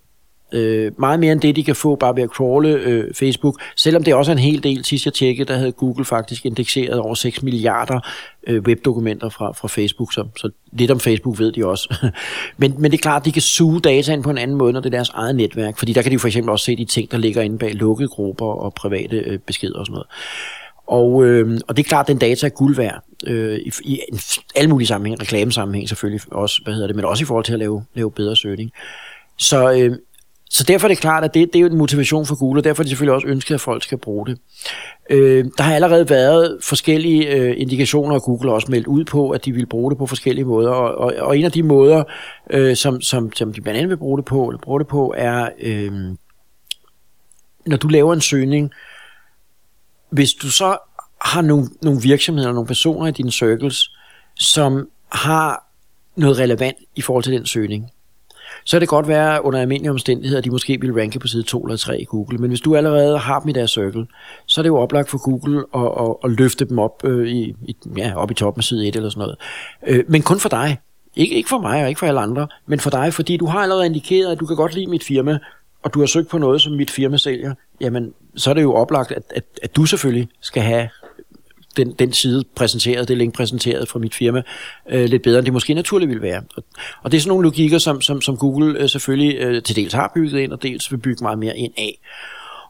[0.51, 3.61] Øh, meget mere end det, de kan få bare ved at crawle øh, Facebook.
[3.75, 6.99] Selvom det også er en hel del, sidst jeg tjekkede, der havde Google faktisk indekseret
[6.99, 7.99] over 6 milliarder
[8.47, 12.09] øh, webdokumenter fra, fra Facebook, så, så lidt om Facebook ved de også.
[12.57, 14.73] men, men det er klart, at de kan suge data ind på en anden måde,
[14.73, 16.85] når det er deres eget netværk, fordi der kan de for eksempel også se de
[16.85, 20.07] ting, der ligger inde bag lukkede grupper og private øh, beskeder og sådan noget.
[20.87, 23.99] Og, øh, og det er klart, at den data er guld værd øh, i, i
[24.55, 27.59] alle mulige sammenhæng, reklamesammenhæng selvfølgelig også, hvad hedder det, men også i forhold til at
[27.59, 28.71] lave, lave bedre søgning.
[29.37, 29.97] Så, øh,
[30.55, 32.63] så derfor er det klart, at det, det er jo en motivation for Google, og
[32.63, 34.39] derfor er det selvfølgelig også ønsket, at folk skal bruge det.
[35.09, 39.29] Øh, der har allerede været forskellige øh, indikationer, og Google har også meldt ud på,
[39.29, 42.03] at de vil bruge det på forskellige måder, og, og, og en af de måder,
[42.49, 45.13] øh, som, som, som de blandt andet vil bruge det på, eller bruge det på
[45.17, 45.93] er, øh,
[47.65, 48.71] når du laver en søgning,
[50.09, 50.77] hvis du så
[51.21, 53.91] har nogle, nogle virksomheder, nogle personer i dine circles,
[54.35, 55.71] som har
[56.15, 57.91] noget relevant i forhold til den søgning,
[58.65, 61.43] så kan det godt være under almindelige omstændigheder, at de måske vil ranke på side
[61.43, 62.37] 2 eller 3 i Google.
[62.37, 64.07] Men hvis du allerede har dem i deres circle,
[64.45, 67.55] så er det jo oplagt for Google at, at, at løfte dem op, øh, i,
[67.61, 69.37] i, ja, op i toppen af side 1 eller sådan noget.
[69.87, 70.77] Øh, men kun for dig.
[71.15, 73.59] Ikke, ikke for mig og ikke for alle andre, men for dig, fordi du har
[73.59, 75.37] allerede indikeret, at du kan godt lide mit firma,
[75.83, 78.73] og du har søgt på noget, som mit firma sælger, jamen så er det jo
[78.73, 80.89] oplagt, at, at, at du selvfølgelig skal have
[81.77, 84.41] den, den side præsenteret, det link præsenteret fra mit firma,
[84.89, 86.41] øh, lidt bedre, end det måske naturligt ville være.
[86.57, 86.63] Og,
[87.03, 89.93] og det er sådan nogle logikker, som, som, som Google øh, selvfølgelig øh, til dels
[89.93, 91.99] har bygget ind, og dels vil bygge meget mere ind af.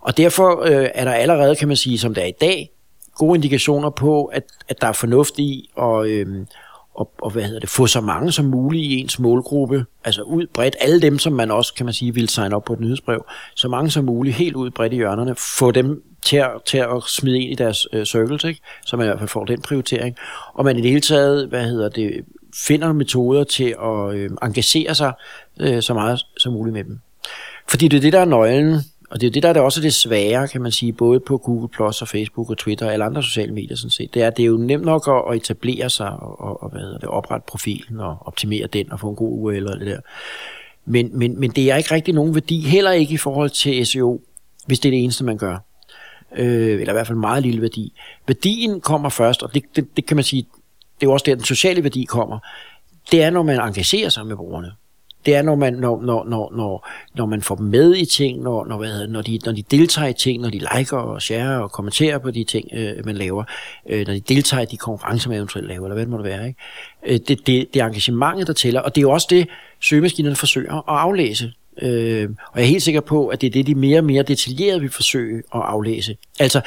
[0.01, 2.69] Og derfor øh, er der allerede, kan man sige, som det er i dag,
[3.15, 6.45] gode indikationer på, at, at der er fornuft i at, øh,
[6.95, 10.47] og, og hvad hedder det, få så mange som muligt i ens målgruppe, altså ud
[10.53, 13.25] bredt, alle dem, som man også, kan man sige, vil signe op på et nyhedsbrev,
[13.55, 17.03] så mange som muligt, helt ud bredt i hjørnerne, få dem til at, til at
[17.07, 18.61] smide ind i deres øh, circles, ikke?
[18.85, 20.15] så man i hvert fald får den prioritering.
[20.53, 24.95] Og man i det hele taget, hvad hedder det, finder metoder til at øh, engagere
[24.95, 25.13] sig
[25.59, 26.99] øh, så meget som muligt med dem.
[27.67, 29.81] Fordi det er det, der er nøglen, og det er det, der er det også
[29.81, 33.05] det svære, kan man sige, både på Google Plus og Facebook og Twitter og alle
[33.05, 34.13] andre sociale medier, sådan set.
[34.13, 36.97] Det er, det er jo nemt nok at, etablere sig og, og, og hvad hedder
[36.97, 39.99] det, oprette profilen og optimere den og få en god URL og det der.
[40.85, 44.21] Men, men, men det er ikke rigtig nogen værdi, heller ikke i forhold til SEO,
[44.65, 45.57] hvis det er det eneste, man gør
[46.37, 47.93] øh, eller i hvert fald meget lille værdi.
[48.27, 50.41] Værdien kommer først, og det, det, det kan man sige,
[50.99, 52.39] det er jo også der, den sociale værdi kommer.
[53.11, 54.71] Det er, når man engagerer sig med brugerne.
[55.25, 58.41] Det er, når man, når, når, når, når, når man får dem med i ting,
[58.41, 61.63] når, når, hvad, når, de, når de deltager i ting, når de liker og share
[61.63, 63.43] og kommenterer på de ting, øh, man laver,
[63.89, 66.25] øh, når de deltager i de konkurrencer, man eventuelt laver, eller hvad det må det
[66.25, 66.47] være.
[66.47, 66.59] Ikke?
[67.05, 69.47] Øh, det, det, det er engagementet, der tæller, og det er jo også det,
[69.79, 71.53] søgemaskinerne forsøger at aflæse.
[71.81, 74.23] Øh, og jeg er helt sikker på, at det er det, de mere og mere
[74.23, 76.17] detaljeret vil forsøge at aflæse.
[76.39, 76.61] Altså,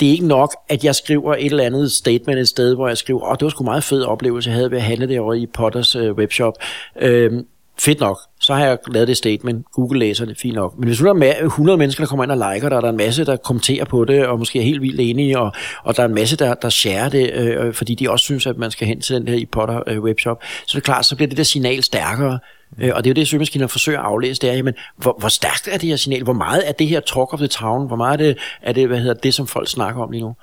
[0.00, 2.98] det er ikke nok, at jeg skriver et eller andet statement et sted, hvor jeg
[2.98, 5.38] skriver, åh, oh, det var sgu meget fed oplevelse, jeg havde ved at handle derovre
[5.38, 6.54] i Potters øh, webshop.
[7.00, 7.32] Øh,
[7.78, 10.78] fedt nok, så har jeg lavet det statement, Google læser det, fint nok.
[10.78, 12.88] Men hvis nu der er 100 mennesker, der kommer ind og liker det, og der
[12.88, 15.52] er en masse, der kommenterer på det, og måske er helt vildt enige, og,
[15.84, 18.56] og der er en masse, der, der share det, øh, fordi de også synes, at
[18.56, 21.16] man skal hen til den her i Potter øh, webshop, så er det klart, så
[21.16, 22.38] bliver det der signal stærkere.
[22.78, 25.28] Øh, og det er jo det, søgemaskinerne forsøger at aflæse, det er, jamen, hvor, hvor
[25.28, 26.22] stærkt er det her signal?
[26.22, 27.86] Hvor meget er det her talk of the town?
[27.86, 30.34] Hvor meget er det, er det hvad hedder det, som folk snakker om lige nu?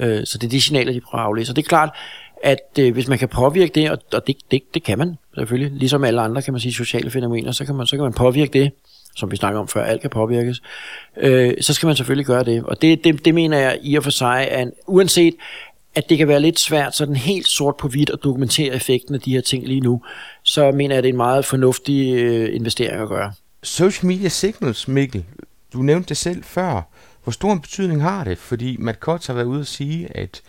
[0.00, 1.52] Øh, så det er de signaler, de prøver at aflæse.
[1.52, 1.90] Og det er klart,
[2.42, 5.78] at øh, hvis man kan påvirke det, og, og det, det, det kan man selvfølgelig,
[5.78, 8.52] ligesom alle andre, kan man sige, sociale fænomener, så kan man, så kan man påvirke
[8.52, 8.72] det,
[9.16, 10.62] som vi snakker om før, alt kan påvirkes,
[11.16, 12.62] øh, så skal man selvfølgelig gøre det.
[12.64, 15.34] Og det, det, det mener jeg i og for sig, at uanset
[15.94, 19.20] at det kan være lidt svært sådan helt sort på hvidt at dokumentere effekten af
[19.20, 20.02] de her ting lige nu,
[20.44, 23.32] så mener jeg, at det er en meget fornuftig øh, investering at gøre.
[23.62, 25.24] Social media signals, Mikkel,
[25.72, 26.82] du nævnte det selv før.
[27.22, 28.38] Hvor stor en betydning har det?
[28.38, 30.42] Fordi Matt Kotz har været ude at sige, at,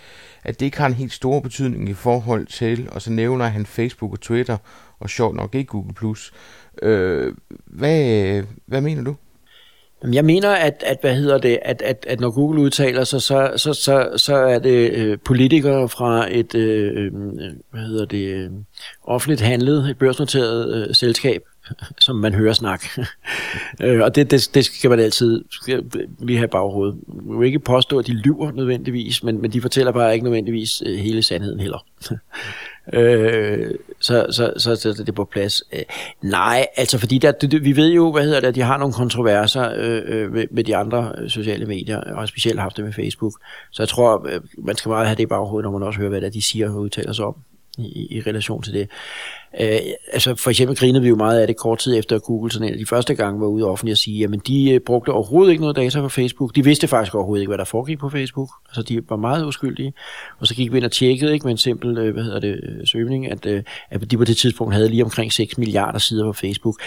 [0.43, 3.66] at det ikke har en helt stor betydning i forhold til, og så nævner han
[3.66, 4.58] Facebook og Twitter,
[5.00, 6.16] og sjovt nok ikke Google+.
[6.82, 7.34] Øh,
[7.66, 9.16] hvad, hvad mener du?
[10.14, 13.52] Jeg mener, at, at hvad hedder det, at, at, at når Google udtaler sig, så,
[13.58, 17.12] så, så, så er det øh, politikere fra et øh, øh
[17.72, 18.50] hvad hedder det, øh,
[19.04, 21.43] offentligt handlet, et børsnoteret øh, selskab,
[22.00, 22.84] som man hører snak.
[23.84, 25.84] øh, og det, det, det skal man altid skal
[26.20, 26.96] lige have baghovedet.
[27.08, 30.84] Man vil ikke påstå, at de lyver nødvendigvis, men, men de fortæller bare ikke nødvendigvis
[30.86, 31.86] øh, hele sandheden heller.
[32.94, 35.64] øh, så, så, så, så det er på plads.
[35.74, 35.82] Øh,
[36.22, 38.94] nej, altså fordi der, det, vi ved jo, hvad hedder det, at de har nogle
[38.94, 42.94] kontroverser øh, øh med, med de andre øh, sociale medier, og specielt haft det med
[42.94, 43.34] Facebook.
[43.72, 46.10] Så jeg tror, øh, man skal meget have det i baghovedet, når man også hører,
[46.10, 47.36] hvad det er, de siger og udtaler sig om
[47.78, 48.90] i, i relation til det.
[49.60, 49.80] Øh,
[50.14, 52.68] altså for eksempel grinede vi jo meget af det kort tid efter, at Google sådan
[52.68, 55.52] en af de første gange var ude offentligt at sige, jamen de øh, brugte overhovedet
[55.52, 56.56] ikke noget data på Facebook.
[56.56, 58.50] De vidste faktisk overhovedet ikke, hvad der foregik på Facebook.
[58.68, 59.94] Altså de var meget uskyldige.
[60.40, 62.60] Og så gik vi ind og tjekkede ikke, med en simpel øh, hvad hedder det,
[62.64, 63.46] øh, søgning, at,
[63.90, 66.82] at de på det tidspunkt havde lige omkring 6 milliarder sider på Facebook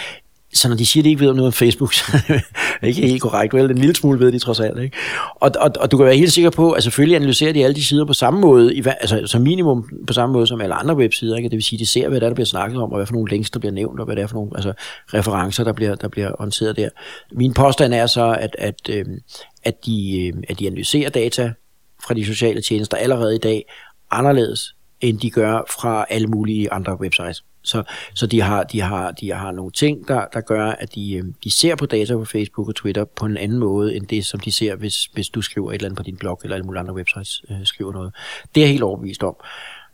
[0.55, 2.41] så når de siger, at de ikke ved noget om Facebook, så er
[2.81, 3.71] det ikke helt korrekt, vel?
[3.71, 4.97] En lille smule ved de trods alt, ikke?
[5.35, 7.85] Og, og, og du kan være helt sikker på, at selvfølgelig analyserer de alle de
[7.85, 11.37] sider på samme måde, i, altså som minimum på samme måde som alle andre websider,
[11.37, 11.49] ikke?
[11.49, 13.31] Det vil sige, de ser, hvad der, der bliver snakket om, og hvad for nogle
[13.31, 14.73] links, der bliver nævnt, og hvad det er for nogle altså,
[15.15, 16.89] referencer, der bliver, der bliver håndteret der.
[17.33, 19.05] Min påstand er så, at, at, øh,
[19.65, 21.53] at, de, øh, at de analyserer data
[22.07, 23.65] fra de sociale tjenester allerede i dag
[24.11, 27.45] anderledes, end de gør fra alle mulige andre websites.
[27.69, 27.83] Så,
[28.15, 31.25] så de, har, de, har, de har nogle ting, der, der gør, at de, øh,
[31.45, 34.41] de ser på data på Facebook og Twitter på en anden måde, end det, som
[34.41, 36.81] de ser, hvis, hvis du skriver et eller andet på din blog, eller alle mulige
[36.81, 38.15] andre websites øh, skriver noget.
[38.55, 39.37] Det er jeg helt overbevist om.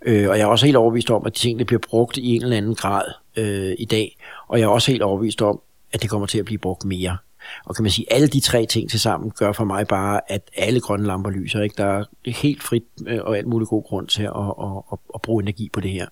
[0.07, 2.57] Øh, og jeg er også helt overbevist om, at tingene bliver brugt i en eller
[2.57, 3.05] anden grad
[3.37, 4.17] øh, i dag.
[4.49, 5.61] Og jeg er også helt overbevist om,
[5.93, 7.17] at det kommer til at blive brugt mere.
[7.65, 10.51] Og kan man sige, alle de tre ting til sammen gør for mig bare, at
[10.57, 11.63] alle grønne lamper lyser.
[11.63, 11.75] Ikke?
[11.79, 15.23] Der er helt frit øh, og alt muligt god grund til at, at, at, at
[15.23, 16.07] bruge energi på det her.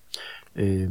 [0.55, 0.89] Øh,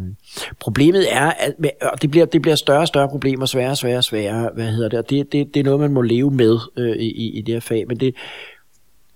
[0.60, 3.98] problemet er, at og det bliver, det bliver større og større problemer, sværere og sværere
[3.98, 6.58] og sværere, hvad hedder det, og det, det, det er noget, man må leve med
[6.76, 8.14] øh, i, i det her fag, men det,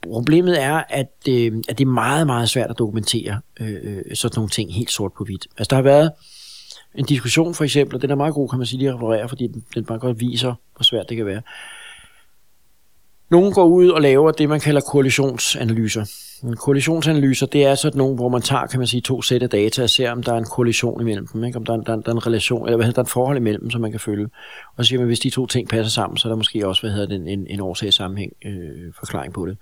[0.03, 4.35] problemet er, at, øh, at det er meget, meget svært at dokumentere øh, øh, sådan
[4.37, 5.47] nogle ting helt sort på hvidt.
[5.59, 6.11] Altså der har været
[6.95, 9.29] en diskussion for eksempel, og den er meget god, kan man sige, lige at referere,
[9.29, 11.43] fordi den, den bare godt viser, hvor svært det kan være.
[13.31, 16.05] Nogle går ud og laver det, man kalder koalitionsanalyser.
[16.57, 19.83] Koalitionsanalyser, det er sådan nogle, hvor man tager, kan man sige, to sæt af data
[19.83, 21.59] og ser, om der er en koalition imellem dem, ikke?
[21.59, 23.37] om der er, der, der er en relation, eller hvad hedder, der er et forhold
[23.37, 24.29] imellem dem, som man kan følge.
[24.77, 26.83] Og så siger man, hvis de to ting passer sammen, så er der måske også,
[26.83, 29.57] hvad hedder det, en, en årsagssammenhæng øh, forklaring på det.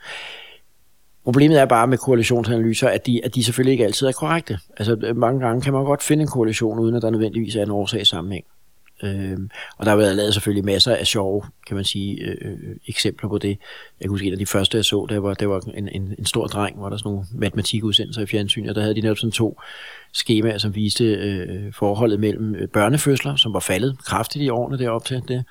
[1.25, 4.59] Problemet er bare med koalitionsanalyser, at de, at de selvfølgelig ikke altid er korrekte.
[4.77, 7.71] Altså mange gange kan man godt finde en koalition, uden at der nødvendigvis er en
[7.71, 8.45] årsagssammenhæng.
[9.03, 9.39] Øh,
[9.77, 12.77] og der har været lavet selvfølgelig masser af sjove, kan man sige, øh, øh, øh
[12.89, 13.49] eksempler på det.
[13.49, 13.57] Jeg
[14.01, 16.27] kan huske, en af de første, jeg så, der var, det var en, en, en
[16.27, 19.33] stor dreng, hvor der sådan nogle matematikudsendelser i fjernsyn, og der havde de netop sådan
[19.33, 19.61] to
[20.13, 25.05] skemaer, som viste øh, forholdet mellem øh, børnefødsler, som var faldet kraftigt i årene derop
[25.05, 25.45] til det,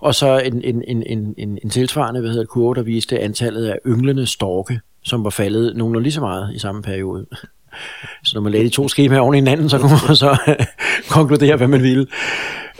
[0.00, 3.20] og så en, en, en, en, en, en tilsvarende hvad hedder det, kurve, der viste
[3.20, 7.26] antallet af ynglende storke, som var faldet nogenlunde lige så meget i samme periode.
[8.24, 10.36] Så når man lagde de to skemaer oven i hinanden, så kunne man så
[11.16, 12.06] konkludere, hvad man ville.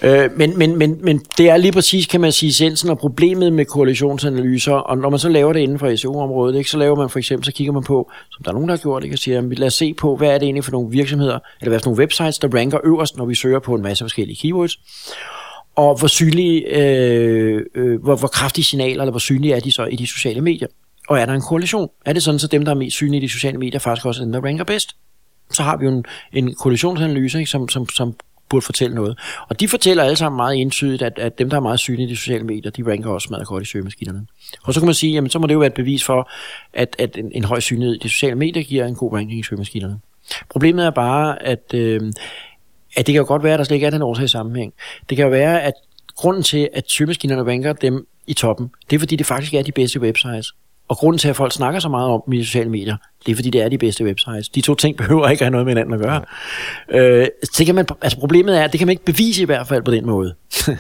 [0.03, 3.53] Øh, men, men, men, men det er lige præcis, kan man sige, essensen og problemet
[3.53, 7.11] med koalitionsanalyser, og når man så laver det inden for SEO-området, ikke, så laver man
[7.11, 9.19] for eksempel, så kigger man på, som der er nogen, der har gjort, ikke, og
[9.19, 11.79] siger, jamen, lad os se på, hvad er det egentlig for nogle virksomheder, eller hvad
[11.79, 14.79] er for nogle websites, der ranker øverst, når vi søger på en masse forskellige keywords,
[15.77, 19.85] og hvor synlige, øh, øh, hvor, hvor kraftige signaler, eller hvor synlige er de så
[19.85, 20.69] i de sociale medier.
[21.09, 21.89] Og er der en koalition?
[22.05, 24.21] Er det sådan, så dem, der er mest synlige i de sociale medier, faktisk også
[24.21, 24.97] er dem, der ranker bedst?
[25.53, 28.15] Så har vi jo en, en koalitionsanalyse, ikke, som, som, som
[28.49, 29.19] burde fortælle noget.
[29.49, 32.11] Og de fortæller alle sammen meget entydigt, at, at dem, der er meget synlige i
[32.11, 34.27] de sociale medier, de ranker også meget godt i søgemaskinerne.
[34.63, 36.31] Og så kan man sige, jamen så må det jo være et bevis for,
[36.75, 39.43] at, at en, en høj synlighed i de sociale medier giver en god ranking i
[39.43, 39.99] søgemaskinerne.
[40.51, 42.13] Problemet er bare, at, øh,
[42.97, 44.73] at det kan jo godt være, at der slet ikke er den årsag i sammenhæng.
[45.09, 45.75] Det kan jo være, at
[46.17, 49.73] grunden til, at søgemaskinerne ranker dem i toppen, det er fordi, det faktisk er de
[49.73, 50.53] bedste websites.
[50.89, 53.37] Og grunden til, at folk snakker så meget om dem i sociale medier, det er
[53.37, 54.49] fordi, det er de bedste websites.
[54.49, 56.23] De to ting behøver ikke have noget med hinanden at gøre.
[56.93, 56.99] Ja.
[56.99, 57.29] Øh,
[57.59, 59.83] det kan man, altså problemet er, at det kan man ikke bevise i hvert fald
[59.83, 60.35] på den måde.
[60.69, 60.77] men,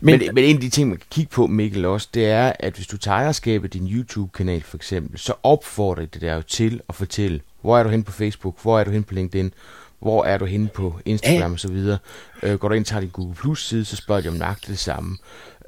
[0.00, 2.74] men, men en af de ting, man kan kigge på, Mikkel, også, det er, at
[2.74, 6.94] hvis du tager ejerskab din YouTube-kanal for eksempel, så opfordrer det dig jo til at
[6.94, 9.52] fortælle, hvor er du hen på Facebook, hvor er du hen på LinkedIn,
[9.98, 11.98] hvor er du henne på Instagram og så videre.
[12.42, 14.68] Øh, går du ind og tager din Google Plus side, så spørger de om nøjagtigt
[14.68, 15.16] det samme.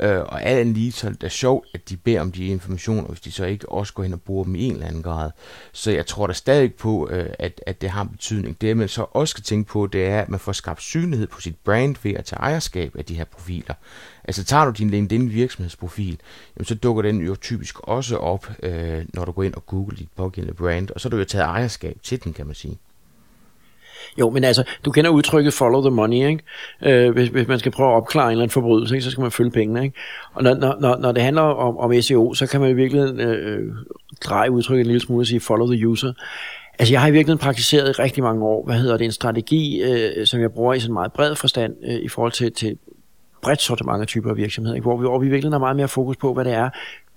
[0.01, 3.09] Øh, og alt andet lige, så er det sjovt, at de beder om de informationer,
[3.09, 5.31] hvis de så ikke også går hen og bruger dem i en eller anden grad.
[5.73, 8.61] Så jeg tror da stadig på, øh, at, at det har en betydning.
[8.61, 11.41] Det, man så også skal tænke på, det er, at man får skabt synlighed på
[11.41, 13.75] sit brand ved at tage ejerskab af de her profiler.
[14.25, 16.19] Altså tager du din LinkedIn virksomhedsprofil,
[16.57, 19.97] jamen, så dukker den jo typisk også op, øh, når du går ind og googler
[19.97, 22.79] dit pågældende brand, og så har du jo taget ejerskab til den, kan man sige.
[24.21, 26.43] Jo, men altså, du kender udtrykket follow the money, ikke?
[26.83, 29.05] Øh, hvis, hvis man skal prøve at opklare en eller anden forbrydelse, ikke?
[29.05, 29.97] så skal man følge pengene, ikke?
[30.35, 33.75] Og når, når, når det handler om, om SEO, så kan man i virkeligheden øh,
[34.25, 36.13] dreje udtrykket en lille smule og sige follow the user.
[36.79, 39.83] Altså, jeg har i virkeligheden praktiseret i rigtig mange år, hvad hedder det, en strategi,
[39.83, 42.79] øh, som jeg bruger i sådan meget bred forstand øh, i forhold til, til
[43.43, 44.83] bredt sortiment af typer af virksomheder, ikke?
[44.83, 46.71] hvor vi, hvor vi virkelig har meget mere fokus på, hvad det er,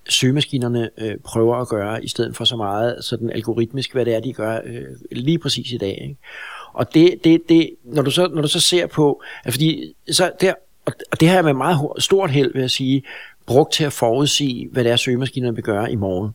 [0.09, 4.19] søgemaskinerne øh, prøver at gøre, i stedet for så meget sådan algoritmisk, hvad det er,
[4.19, 5.99] de gør øh, lige præcis i dag.
[6.01, 6.15] Ikke?
[6.73, 10.31] Og det, det, det, når, du så, når du så ser på, at fordi så
[10.41, 10.53] der,
[10.85, 13.03] og det har jeg med meget stort held, vil jeg sige,
[13.45, 16.31] brugt til at forudsige, hvad deres søgemaskinerne vil gøre i morgen.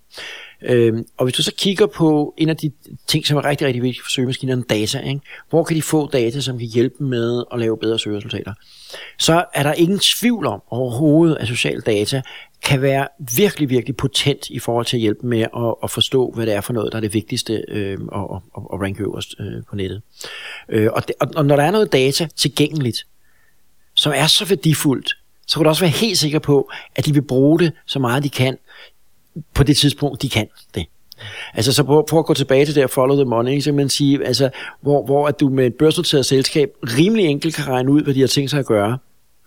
[0.63, 2.73] Øhm, og hvis du så kigger på en af de
[3.07, 5.01] ting, som er rigtig, rigtig vigtige for søgemaskinerne, data.
[5.01, 5.21] Ikke?
[5.51, 8.55] Hvor kan de få data, som kan hjælpe dem med at lave bedre søgeresultater?
[9.19, 12.23] Så er der ingen tvivl om overhovedet, at social data
[12.65, 16.47] kan være virkelig, virkelig potent i forhold til at hjælpe med at, at forstå, hvad
[16.47, 18.21] det er for noget, der er det vigtigste øh, at,
[18.57, 20.03] at, at ranke øverst øh, på nettet.
[20.69, 23.07] Øh, og, det, og når der er noget data tilgængeligt,
[23.95, 25.17] som er så værdifuldt,
[25.47, 28.23] så kan du også være helt sikker på, at de vil bruge det så meget
[28.23, 28.59] de kan
[29.55, 30.87] på det tidspunkt, de kan det.
[31.55, 33.89] Altså så prøv, prøv at gå tilbage til det follow the money, så kan man
[33.89, 38.03] sige, altså, hvor, hvor at du med et børsnoteret selskab rimelig enkelt kan regne ud,
[38.03, 38.99] hvad de har tænkt sig at gøre,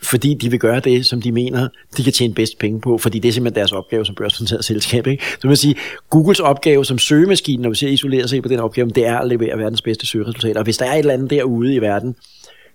[0.03, 3.19] fordi de vil gøre det, som de mener, de kan tjene bedst penge på, fordi
[3.19, 5.07] det er simpelthen deres opgave som børsnoteret selskab.
[5.07, 5.23] Ikke?
[5.41, 5.75] Så man sige,
[6.09, 9.27] Googles opgave som søgemaskine, når vi ser isoleret sig på den opgave, det er at
[9.27, 10.59] levere verdens bedste søgeresultater.
[10.59, 12.15] Og hvis der er et eller andet derude i verden,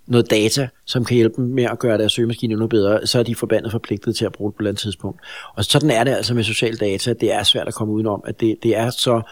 [0.07, 3.23] noget data, som kan hjælpe dem med at gøre deres søgemaskine endnu bedre, så er
[3.23, 5.21] de forbandet forpligtet til at bruge det på et eller andet tidspunkt.
[5.55, 7.13] Og sådan er det altså med social data.
[7.13, 9.23] Det er svært at komme udenom, at det, det er så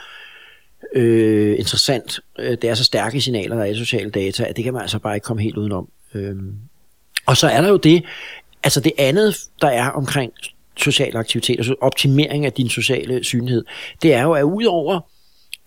[0.95, 4.65] øh, interessant, øh, det er så stærke signaler, der er i sociale data, at det
[4.65, 5.89] kan man altså bare ikke komme helt udenom.
[6.15, 6.37] Øh.
[7.27, 8.05] Og så er der jo det,
[8.65, 10.33] altså det andet, der er omkring
[10.77, 13.65] social aktivitet, altså optimering af din sociale synlighed,
[14.03, 15.01] det er jo, at udover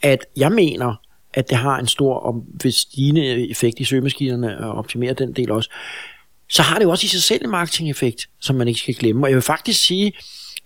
[0.02, 0.96] at jeg mener,
[1.36, 5.52] at det har en stor og stigende effekt i søgemaskinerne øh, og optimere den del
[5.52, 5.70] også,
[6.50, 9.26] så har det jo også i sig selv en marketing-effekt, som man ikke skal glemme.
[9.26, 10.14] Og jeg vil faktisk sige,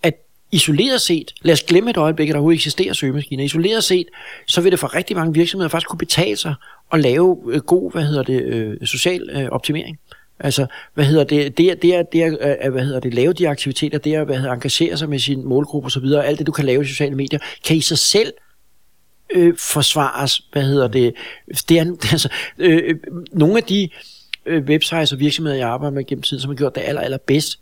[0.04, 0.14] at
[0.52, 4.08] isoleret set, lad os glemme et øjeblik, at der overhovedet eksisterer søgemaskiner, isoleret set,
[4.48, 6.54] så vil det for rigtig mange virksomheder faktisk kunne betale sig
[6.94, 10.00] at lave øh, god, hvad hedder det, øh, social optimering.
[10.40, 13.50] Altså, hvad hedder det, det er, det er, det er hvad hedder det, lave de
[13.50, 16.66] aktiviteter, det er, hvad hedder, engagere sig med sin målgruppe osv., alt det, du kan
[16.66, 18.34] lave i sociale medier, kan i sig selv
[19.34, 20.42] øh, forsvares.
[20.52, 21.14] Hvad hedder det?
[21.70, 22.96] det er, altså, øh, øh,
[23.32, 23.90] nogle af de
[24.46, 27.18] øh, websites og virksomheder, jeg arbejder med gennem tiden, som har gjort det aller, aller
[27.28, 27.60] bedst,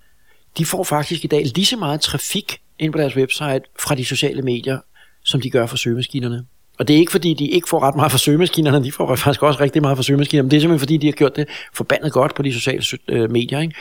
[0.57, 4.05] de får faktisk i dag lige så meget trafik ind på deres website fra de
[4.05, 4.79] sociale medier,
[5.23, 6.45] som de gør fra søgemaskinerne.
[6.79, 9.43] Og det er ikke fordi, de ikke får ret meget fra søgemaskinerne, de får faktisk
[9.43, 12.11] også rigtig meget fra søgemaskinerne, men det er simpelthen fordi, de har gjort det forbandet
[12.11, 13.59] godt på de sociale øh, medier.
[13.59, 13.75] Ikke?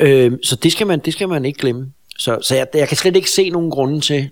[0.00, 1.92] Øh, så det skal, man, det skal man ikke glemme.
[2.18, 4.30] Så, så jeg, jeg kan slet ikke se nogen grunde til,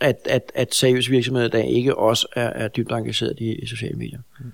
[0.00, 3.96] at, at, at seriøse virksomheder der ikke også er, er dybt engageret i, i sociale
[3.96, 4.18] medier.
[4.40, 4.52] Mm.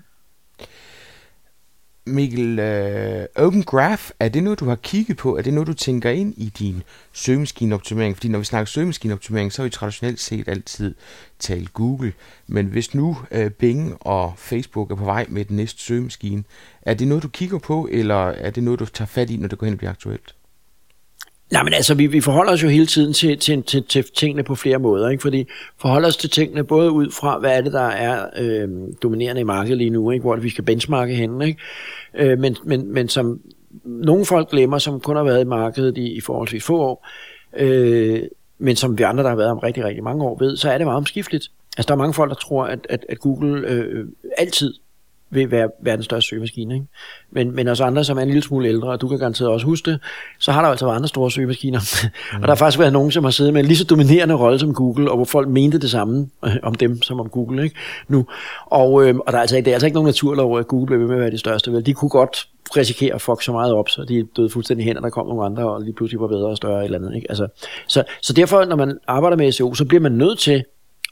[2.05, 5.37] Mikkel, øh, Open Graph, er det noget, du har kigget på?
[5.37, 6.83] Er det noget, du tænker ind i din
[7.13, 8.15] søgemaskineoptimering?
[8.15, 10.95] Fordi når vi snakker søgemaskineoptimering, så har vi traditionelt set altid
[11.39, 12.13] talt Google.
[12.47, 16.43] Men hvis nu øh, Bing og Facebook er på vej med den næste søgemaskine,
[16.81, 19.47] er det noget, du kigger på, eller er det noget, du tager fat i, når
[19.47, 20.35] det går hen og bliver aktuelt?
[21.53, 24.43] Nej, men altså, vi, vi forholder os jo hele tiden til, til, til, til tingene
[24.43, 25.21] på flere måder, ikke?
[25.21, 25.45] fordi
[25.77, 28.69] forholder os til tingene både ud fra, hvad er det, der er øh,
[29.03, 30.23] dominerende i markedet lige nu, ikke?
[30.23, 31.61] hvor det, vi skal benchmarke henne, ikke?
[32.13, 33.39] Øh, men, men, men som
[33.85, 37.07] nogle folk glemmer, som kun har været i markedet i, i forholdsvis få år,
[37.57, 38.21] øh,
[38.57, 40.77] men som vi andre, der har været om rigtig, rigtig mange år, ved, så er
[40.77, 41.51] det meget omskifteligt.
[41.77, 44.05] Altså, der er mange folk, der tror, at, at, at Google øh,
[44.37, 44.73] altid
[45.33, 46.73] vil være verdens største søgemaskine.
[46.73, 46.87] Ikke?
[47.31, 49.65] Men, men os andre, som er en lille smule ældre, og du kan garanteret også
[49.65, 49.99] huske det,
[50.39, 51.79] så har der altså været andre store søgemaskiner.
[51.79, 52.35] Mm.
[52.41, 54.59] og der har faktisk været nogen, som har siddet med en lige så dominerende rolle
[54.59, 57.75] som Google, og hvor folk mente det samme øh, om dem, som om Google ikke?
[58.07, 58.25] nu.
[58.65, 60.99] Og, øh, og der er altså, det er altså ikke nogen naturlov, at Google bliver
[60.99, 61.71] ved med at være det største.
[61.71, 61.85] Vel?
[61.85, 65.03] De kunne godt risikere at fuck så meget op, så de døde fuldstændig hen, og
[65.03, 67.15] der kom nogle andre, og lige pludselig var bedre og større eller andet.
[67.15, 67.25] Ikke?
[67.29, 67.47] Altså,
[67.87, 70.63] så, så derfor, når man arbejder med SEO, så bliver man nødt til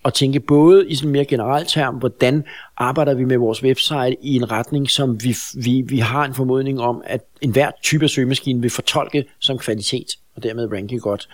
[0.05, 2.43] at tænke både i sådan mere generelt term, hvordan
[2.81, 6.81] arbejder vi med vores website i en retning, som vi, vi, vi har en formodning
[6.81, 11.29] om, at enhver type af søgemaskine vil fortolke som kvalitet, og dermed ranke godt.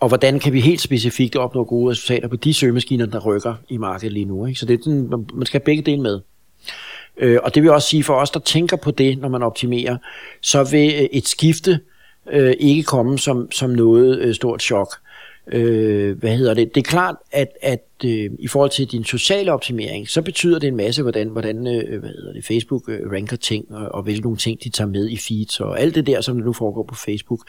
[0.00, 3.76] Og hvordan kan vi helt specifikt opnå gode resultater på de søgemaskiner, der rykker i
[3.76, 4.46] markedet lige nu.
[4.46, 4.60] Ikke?
[4.60, 6.20] Så det er sådan, man skal have begge dele med.
[7.16, 9.96] Øh, og det vil også sige for os, der tænker på det, når man optimerer,
[10.42, 11.80] så vil øh, et skifte
[12.32, 14.94] øh, ikke komme som, som noget øh, stort chok.
[15.52, 16.74] Øh, hvad hedder det?
[16.74, 20.66] Det er klart, at, at øh, i forhold til din sociale optimering, så betyder det
[20.66, 24.22] en masse, hvordan, hvordan øh, hvad hedder det, Facebook øh, ranker ting, og, og hvilke
[24.22, 26.94] nogle ting, de tager med i feeds, og alt det der, som nu foregår på
[26.94, 27.40] Facebook.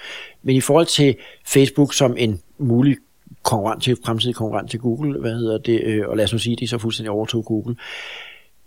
[0.44, 2.98] Men i forhold til Facebook som en mulig
[3.44, 6.56] konkurrent til, fremtidig konkurrent til Google, hvad hedder det, øh, og lad os nu sige,
[6.56, 7.76] de så fuldstændig overtog Google,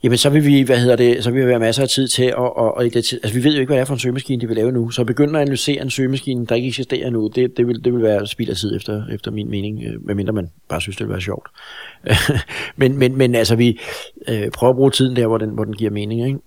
[0.02, 2.22] Jamen, så vil vi, hvad hedder det, så vil vi være masser af tid til,
[2.22, 4.46] at, og, og altså vi ved jo ikke, hvad det er for en søgemaskine, de
[4.46, 7.66] vil lave nu, så begynde at analysere en søgemaskine, der ikke eksisterer nu, det, det,
[7.66, 10.80] vil, det vil være spild af tid efter, efter min mening, øh, medmindre man bare
[10.80, 11.48] synes, det vil være sjovt.
[12.76, 13.80] men, men, men altså, vi
[14.28, 16.38] øh, prøver at bruge tiden der, hvor den, hvor den giver mening, ikke?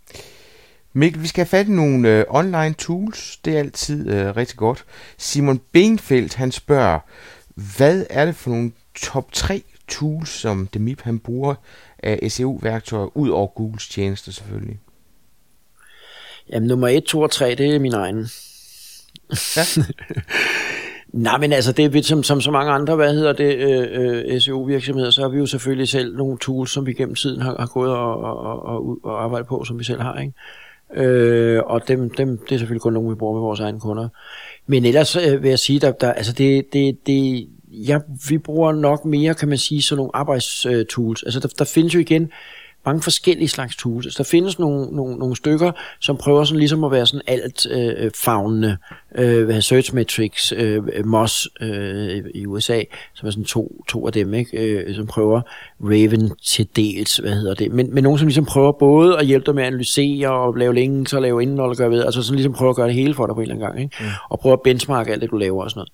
[0.93, 3.37] Mikkel, vi skal have fat i nogle øh, online tools.
[3.45, 4.85] Det er altid øh, rigtig godt.
[5.17, 6.99] Simon Benfeldt, han spørger,
[7.77, 11.55] hvad er det for nogle top 3 tools, som Demip han bruger
[12.03, 14.79] af SEO-værktøjer, ud over Googles tjenester selvfølgelig?
[16.49, 18.27] Jamen, nummer 1, 2 og 3, det er min egen.
[19.55, 19.63] Ja.
[21.13, 24.41] Nej, men altså, det er som, som så mange andre, hvad hedder det, øh, øh
[24.41, 27.67] SEO-virksomheder, så har vi jo selvfølgelig selv nogle tools, som vi gennem tiden har, har
[27.67, 30.33] gået og, og, og, og arbejdet på, som vi selv har, ikke?
[30.95, 34.09] Øh, og dem, dem, det er selvfølgelig kun nogle, vi bruger med vores egne kunder.
[34.67, 37.99] Men ellers øh, vil jeg sige, der, der, altså det, det, det, ja,
[38.29, 41.23] vi bruger nok mere, kan man sige, sådan nogle arbejdstools.
[41.23, 42.31] Øh, altså der, der findes jo igen
[42.85, 44.05] mange forskellige slags tools.
[44.05, 47.67] Altså, der findes nogle, nogle, nogle stykker, som prøver sådan ligesom at være sådan alt
[47.71, 48.77] øh, fagnende.
[49.15, 52.81] Øh, Search Metrics, øh, Moz øh, i USA,
[53.13, 54.57] som er sådan to, to af dem, ikke?
[54.57, 55.41] Øh, som prøver
[55.81, 57.71] Raven til dels, hvad hedder det.
[57.71, 60.73] Men, men nogen, som ligesom prøver både at hjælpe dig med at analysere og lave
[60.73, 63.13] links og lave indhold og gøre ved, altså sådan ligesom prøver at gøre det hele
[63.13, 63.95] for dig på en eller anden gang, ikke?
[63.99, 64.05] Mm.
[64.29, 65.85] og prøve at benchmarke alt det, du laver og sådan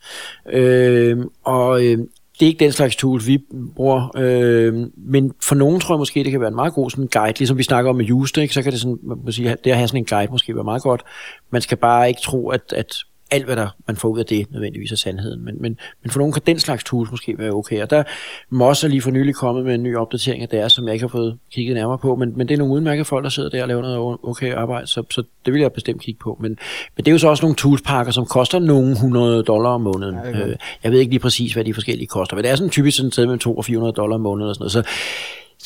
[0.46, 0.64] noget.
[0.64, 1.98] Øh, og øh,
[2.40, 3.40] det er ikke den slags tools, vi
[3.76, 7.08] bruger, øh, men for nogen tror jeg måske, det kan være en meget god sådan
[7.08, 8.54] guide, ligesom vi snakker om med Just, ikke?
[8.54, 10.82] så kan det, sådan, man sige, det at have sådan en guide måske være meget
[10.82, 11.04] godt.
[11.50, 12.96] Man skal bare ikke tro, at, at
[13.32, 15.46] alt, hvad der man får ud af det, nødvendigvis er sandheden.
[15.46, 17.82] Men, men, men for nogen kan den slags tools måske være okay.
[17.82, 18.04] Og der
[18.50, 21.04] må også lige for nylig kommet med en ny opdatering af deres, som jeg ikke
[21.04, 22.16] har fået kigget nærmere på.
[22.16, 24.88] Men, men det er nogle udmærkede folk, der sidder der og laver noget okay arbejde,
[24.88, 26.38] så, så det vil jeg bestemt kigge på.
[26.42, 26.58] Men,
[26.96, 30.16] men det er jo så også nogle toolspakker, som koster nogle 100 dollar om måneden.
[30.16, 32.36] Ja, øh, jeg ved ikke lige præcis, hvad de forskellige koster.
[32.36, 34.50] Men det er sådan typisk sådan et sted med 200 og 400 dollar om måneden
[34.50, 34.72] og sådan noget.
[34.72, 34.84] Så,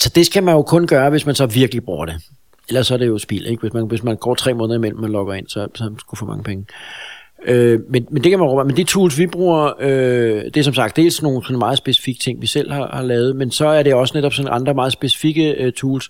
[0.03, 2.15] så det skal man jo kun gøre, hvis man så virkelig bruger det.
[2.69, 3.61] Ellers så er det jo spil, ikke?
[3.61, 5.99] Hvis man, hvis man går tre måneder imellem, man logger ind, så, så er man
[5.99, 6.65] sgu for mange penge.
[7.45, 8.67] Øh, men, men det kan man råbe.
[8.67, 12.19] Men de tools, vi bruger, øh, det er som sagt dels nogle sådan meget specifikke
[12.19, 14.93] ting, vi selv har, har lavet, men så er det også netop sådan andre meget
[14.93, 16.09] specifikke øh, tools.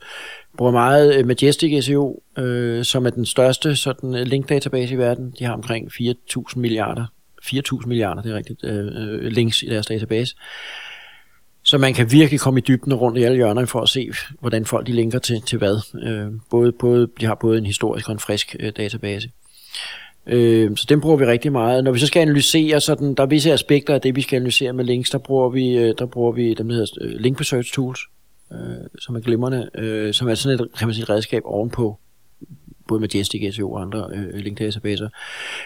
[0.51, 4.97] Vi bruger meget øh, Majestic SEO, øh, som er den største sådan, øh, link-database i
[4.97, 5.33] verden.
[5.39, 7.05] De har omkring 4.000 milliarder.
[7.43, 10.35] 4.000 milliarder, det er rigtigt, øh, øh, links i deres database.
[11.63, 14.65] Så man kan virkelig komme i dybden rundt i alle hjørnerne for at se, hvordan
[14.65, 15.77] folk de linker til, til hvad.
[16.03, 19.29] Øh, både, både, de har både en historisk og en frisk øh, database.
[20.27, 21.83] Øh, så den bruger vi rigtig meget.
[21.83, 24.35] Når vi så skal analysere, så den, der er visse aspekter af det, vi skal
[24.35, 27.39] analysere med links, der bruger vi, øh, der bruger vi dem, der hedder øh, link
[27.39, 27.99] research tools,
[28.51, 28.59] øh,
[28.99, 31.99] som er glimrende, øh, som er sådan et, kan man sige, redskab ovenpå
[32.87, 35.09] både Majestic SEO og andre øh, linkdatabaser,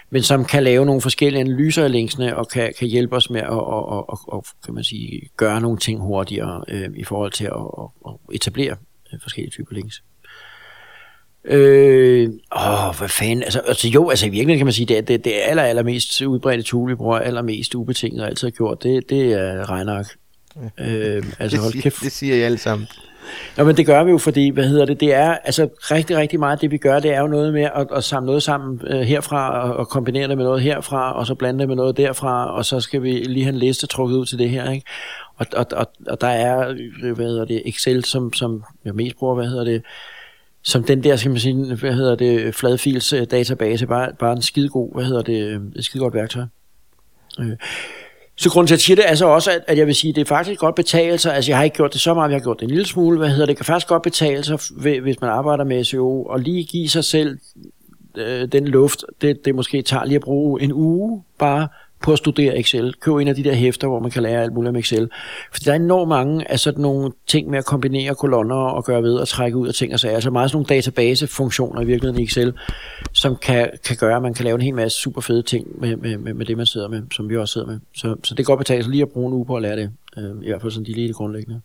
[0.10, 3.42] men som kan lave nogle forskellige analyser af linksene og kan, kan hjælpe os med
[3.42, 7.32] at og, og, og, og, kan man sige, gøre nogle ting hurtigere øh, i forhold
[7.32, 8.76] til at, og, og etablere
[9.14, 10.04] øh, forskellige typer links.
[11.50, 15.26] Øh, åh, hvad fanden, altså, altså jo, altså i virkeligheden kan man sige, det, det,
[15.26, 19.34] det aller, allermest udbredte tool, vi bruger allermest ubetinget og altid har gjort, det, det
[19.34, 20.08] er regneark.
[20.80, 20.86] Ja.
[20.86, 22.02] Øh, altså, hold kæft.
[22.02, 22.88] Det siger I alle sammen.
[23.58, 26.40] Nå, men det gør vi jo, fordi, hvad hedder det, det er, altså rigtig, rigtig
[26.40, 29.00] meget det vi gør, det er jo noget med at, at samle noget sammen øh,
[29.00, 32.56] herfra, og, og kombinere det med noget herfra, og så blande det med noget derfra,
[32.56, 34.86] og så skal vi lige have en liste trukket ud til det her, ikke?
[35.38, 36.74] Og, og, og, og der er,
[37.16, 39.84] hvad hedder det, Excel, som, som jeg mest bruger, hvad hedder det,
[40.64, 44.42] som den der, skal man sige, hvad hedder det, fladfils øh, database, bare, bare en
[44.42, 46.44] skidegod, hvad hedder det, øh, et skidegodt værktøj.
[47.40, 47.58] Øh.
[48.40, 50.10] Så grunden til, at jeg siger det, er så også, at, at jeg vil sige,
[50.10, 51.36] at det er faktisk godt betale sig.
[51.36, 53.18] Altså, jeg har ikke gjort det så meget, jeg har gjort det en lille smule.
[53.18, 53.48] Hvad hedder det?
[53.48, 54.60] Det kan faktisk godt betale sig,
[55.02, 57.38] hvis man arbejder med SEO, og lige give sig selv
[58.18, 61.68] øh, den luft, det, det måske tager lige at bruge en uge bare
[62.02, 62.94] på at studere Excel.
[63.02, 65.10] Køb en af de der hæfter, hvor man kan lære alt muligt om Excel.
[65.54, 69.04] For der er enormt mange af sådan nogle ting med at kombinere kolonner og gøre
[69.04, 70.16] ved og trække ud af ting og sager.
[70.16, 72.54] Altså meget sådan nogle databasefunktioner i virkeligheden i Excel,
[73.14, 75.96] som kan, kan gøre, at man kan lave en hel masse super fede ting med,
[75.96, 77.80] med, med, med det, man sidder med, som vi også sidder med.
[77.96, 79.76] Så, så det kan godt betale sig lige at bruge en uge på at lære
[79.76, 79.92] det.
[80.18, 81.62] Øh, I hvert fald sådan de lige grundlæggende.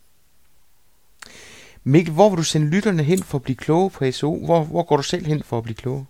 [1.83, 4.45] Mikkel, hvor vil du sende lytterne hen for at blive kloge på SO?
[4.45, 6.05] Hvor, hvor går du selv hen for at blive kloge?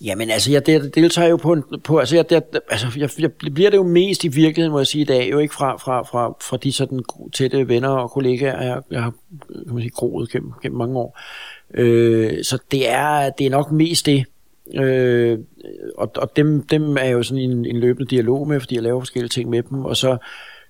[0.00, 2.40] Jamen altså, jeg deltager jo på, en, på altså, jeg, der,
[2.70, 5.38] altså jeg, jeg bliver det jo mest i virkeligheden, må jeg sige i dag, jo
[5.38, 9.14] ikke fra, fra, fra, fra de sådan tætte venner og kollegaer, jeg, jeg har
[9.48, 11.20] kan man sige, groet gennem, gennem mange år.
[11.74, 14.24] Øh, så det er, det er nok mest det.
[14.74, 15.38] Øh,
[15.98, 19.00] og og dem, dem er jo sådan en, en løbende dialog med, fordi jeg laver
[19.00, 20.16] forskellige ting med dem, og så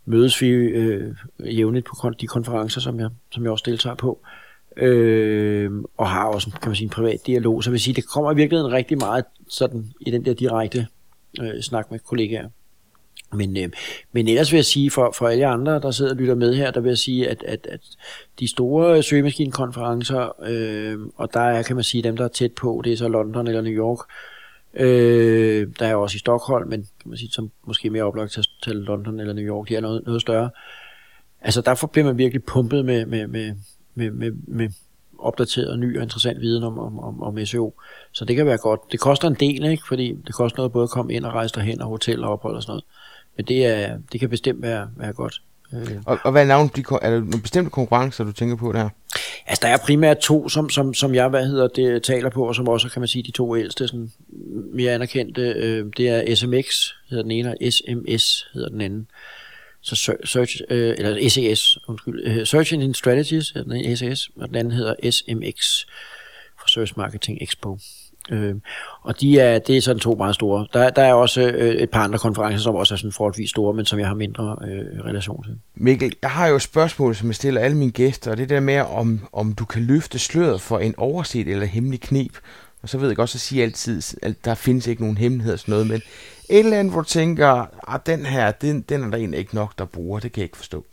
[0.05, 1.14] mødes vi øh,
[1.45, 4.20] jævnligt på de konferencer, som jeg, som jeg også deltager på.
[4.22, 4.45] Øh,
[4.77, 7.64] øh, og har også kan man sige, en privat dialog.
[7.64, 10.87] Så vil sige, det kommer i virkeligheden rigtig meget sådan i den der direkte
[11.41, 12.49] øh, snak med kollegaer.
[13.33, 13.68] Men, øh,
[14.12, 16.70] men ellers vil jeg sige, for, for alle andre, der sidder og lytter med her,
[16.70, 17.81] der vil jeg sige, at, at, at
[18.41, 22.81] de store søgemaskinekonferencer, øh, og der er, kan man sige, dem, der er tæt på,
[22.85, 23.99] det er så London eller New York,
[24.74, 28.45] øh, der er også i Stockholm, men kan man sige, som måske mere oplagt til,
[28.62, 30.51] til London eller New York, de er noget, noget større.
[31.41, 33.55] Altså der bliver man virkelig pumpet med, med, med,
[33.97, 34.68] med, med, med
[35.18, 37.74] opdateret, ny og interessant viden om, om, om, om SEO.
[38.12, 38.80] Så det kan være godt.
[38.92, 39.82] Det koster en del, ikke?
[39.88, 42.57] fordi det koster noget både at komme ind og rejse derhen og hotel og ophold
[42.57, 42.84] og sådan noget.
[43.36, 45.42] Men det, er, det kan bestemt være, være godt.
[45.72, 45.97] Øh.
[46.07, 46.78] Og, og hvad er navnet?
[46.78, 48.88] Er der nogle bestemte konkurrencer, du tænker på der?
[49.47, 52.55] Altså, der er primært to, som, som, som jeg hvad hedder det, taler på, og
[52.55, 54.12] som også, kan man sige, de to ældste, sådan
[54.72, 55.42] mere anerkendte.
[55.42, 56.64] Øh, det er SMX,
[57.11, 59.09] hedder den ene, og SMS hedder den anden.
[59.87, 64.72] Så search, øh, eller SES, undskyld, øh, Search Engine Strategies den SES, og den anden
[64.72, 65.84] hedder SMX,
[66.61, 67.78] for Search Marketing Expo.
[68.30, 68.55] Øh,
[69.03, 70.66] og de er, det er sådan to meget store.
[70.72, 73.74] Der, der er også øh, et par andre konferencer, som også er sådan forholdsvis store,
[73.74, 75.59] men som jeg har mindre øh, relation til.
[75.74, 78.61] Mikkel, jeg har jo et spørgsmål, som jeg stiller alle mine gæster, og det der
[78.61, 82.32] med, om, om du kan løfte sløret for en overset eller hemmelig knep.
[82.82, 85.72] Og så ved jeg også at sige altid, at der findes ikke nogen hemmelighed sådan
[85.72, 86.03] noget, men
[86.49, 89.55] et eller andet, hvor du tænker, at den her, den, den er der egentlig ikke
[89.55, 90.84] nok, der bruger, det kan jeg ikke forstå.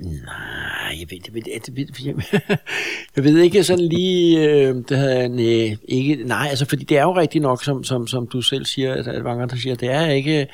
[0.00, 2.58] Nej, jeg ved, jeg ved, jeg ved, jeg,
[3.16, 7.02] jeg ved ikke sådan lige, øh, det havde nej, ikke, nej, altså fordi det er
[7.02, 9.90] jo rigtigt nok, som, som, som du selv siger, at, at mange andre siger, det
[9.90, 10.48] er ikke,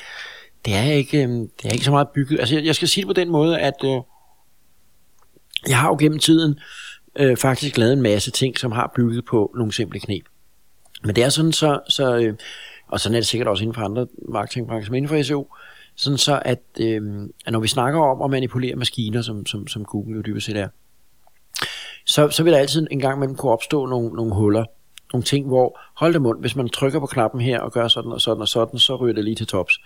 [0.64, 2.40] det er ikke, øh, det er ikke så meget bygget.
[2.40, 4.00] Altså jeg, jeg skal sige det på den måde, at øh,
[5.68, 6.58] jeg har jo gennem tiden
[7.18, 10.24] øh, faktisk lavet en masse ting, som har bygget på nogle simple knep.
[11.04, 12.34] Men det er sådan så, så øh,
[12.88, 15.54] og sådan er det sikkert også inden for andre marketingbrancher, men inden for SEO,
[15.96, 17.02] sådan så at, øh,
[17.46, 20.56] at når vi snakker om at manipulere maskiner, som, som, som Google jo dybest set
[20.56, 20.68] er,
[22.06, 24.64] så, så vil der altid en gang imellem kunne opstå nogle, nogle huller.
[25.12, 28.12] Nogle ting, hvor, hold det mund, hvis man trykker på knappen her og gør sådan
[28.12, 29.80] og sådan og sådan, så ryger det lige til tops.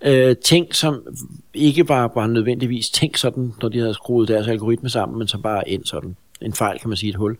[0.00, 1.06] Øh, ting, som
[1.54, 5.42] ikke bare var nødvendigvis tænkt sådan, når de havde skruet deres algoritme sammen, men som
[5.42, 6.16] bare ind sådan.
[6.40, 7.38] En fejl, kan man sige, et hul.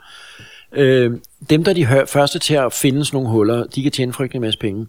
[0.72, 1.12] Øh,
[1.50, 4.40] dem, der er de første til at finde sådan nogle huller, de kan tjene frygtelig
[4.40, 4.86] masse penge.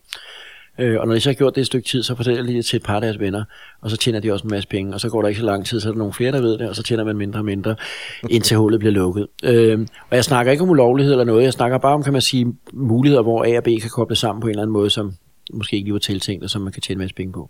[0.80, 2.66] Øh, og når de så har gjort det et stykke tid, så fortæller de det
[2.66, 3.44] til et par af deres venner,
[3.82, 5.66] og så tjener de også en masse penge, og så går der ikke så lang
[5.66, 7.46] tid, så er der nogle flere, der ved det, og så tjener man mindre og
[7.46, 7.76] mindre,
[8.30, 9.28] indtil hullet bliver lukket.
[9.44, 9.80] Øh,
[10.10, 12.54] og jeg snakker ikke om ulovlighed eller noget, jeg snakker bare om, kan man sige,
[12.74, 15.14] muligheder, hvor A og B kan koble sammen på en eller anden måde, som
[15.54, 17.50] måske ikke lige var tiltænkt, og som man kan tjene en masse penge på.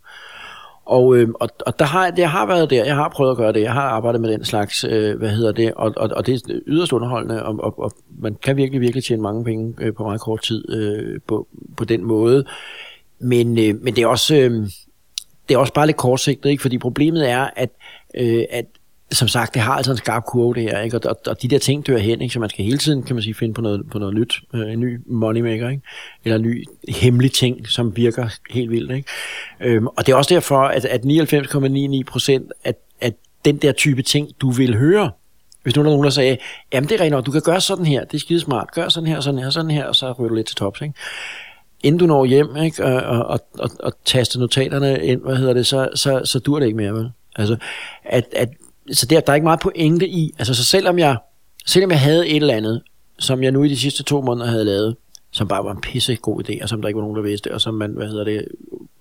[0.86, 3.53] Og, øh, og, og der har, det har været der, jeg har prøvet at gøre
[3.53, 6.36] det, jeg har arbejdet med den slags, øh, hvad hedder det, og, og, og det
[6.36, 10.03] er yderst underholdende, og, og, og man kan virkelig, virkelig tjene mange penge øh, på
[10.03, 12.45] meget kort tid øh, på, på den måde.
[13.19, 14.36] Men, øh, men det er også...
[14.36, 14.67] Øh,
[15.49, 16.61] det er også bare lidt kortsigtet, ikke?
[16.61, 17.69] fordi problemet er, at,
[18.17, 18.65] øh, at
[19.12, 20.97] som sagt, det har altså en skarp kurve det her, ikke?
[20.97, 22.34] Og, og, og de der ting dør hen, ikke?
[22.34, 24.74] så man skal hele tiden, kan man sige, finde på noget, på noget nyt, øh,
[24.74, 25.84] en ny moneymaker, ikke?
[26.26, 28.91] eller en ny hemmelig ting, som virker helt vildt.
[28.91, 29.09] Ikke?
[29.59, 33.14] Øhm, og det er også derfor, at, at 99,99 procent af, at
[33.45, 35.12] den der type ting, du vil høre,
[35.64, 36.38] hvis nu er nogen, der sagde,
[36.74, 39.07] jamen det er rent nok, du kan gøre sådan her, det er skidesmart, gør sådan
[39.07, 40.82] her, sådan her, sådan her, og så ryger du lidt til tops.
[40.82, 40.93] Ikke?
[41.84, 45.68] inden du når hjem ikke, og, og, og, og taster notaterne ind, hvad hedder det,
[45.68, 47.12] så, så, så dur det ikke mere, vel?
[47.36, 47.57] Altså,
[48.03, 48.49] at, at,
[48.91, 51.17] så der, der er ikke meget pointe i, altså så selvom jeg,
[51.65, 52.82] selvom jeg havde et eller andet,
[53.19, 54.95] som jeg nu i de sidste to måneder havde lavet,
[55.32, 57.53] som bare var en pisse god idé, og som der ikke var nogen, der vidste,
[57.53, 58.45] og som man, hvad hedder det,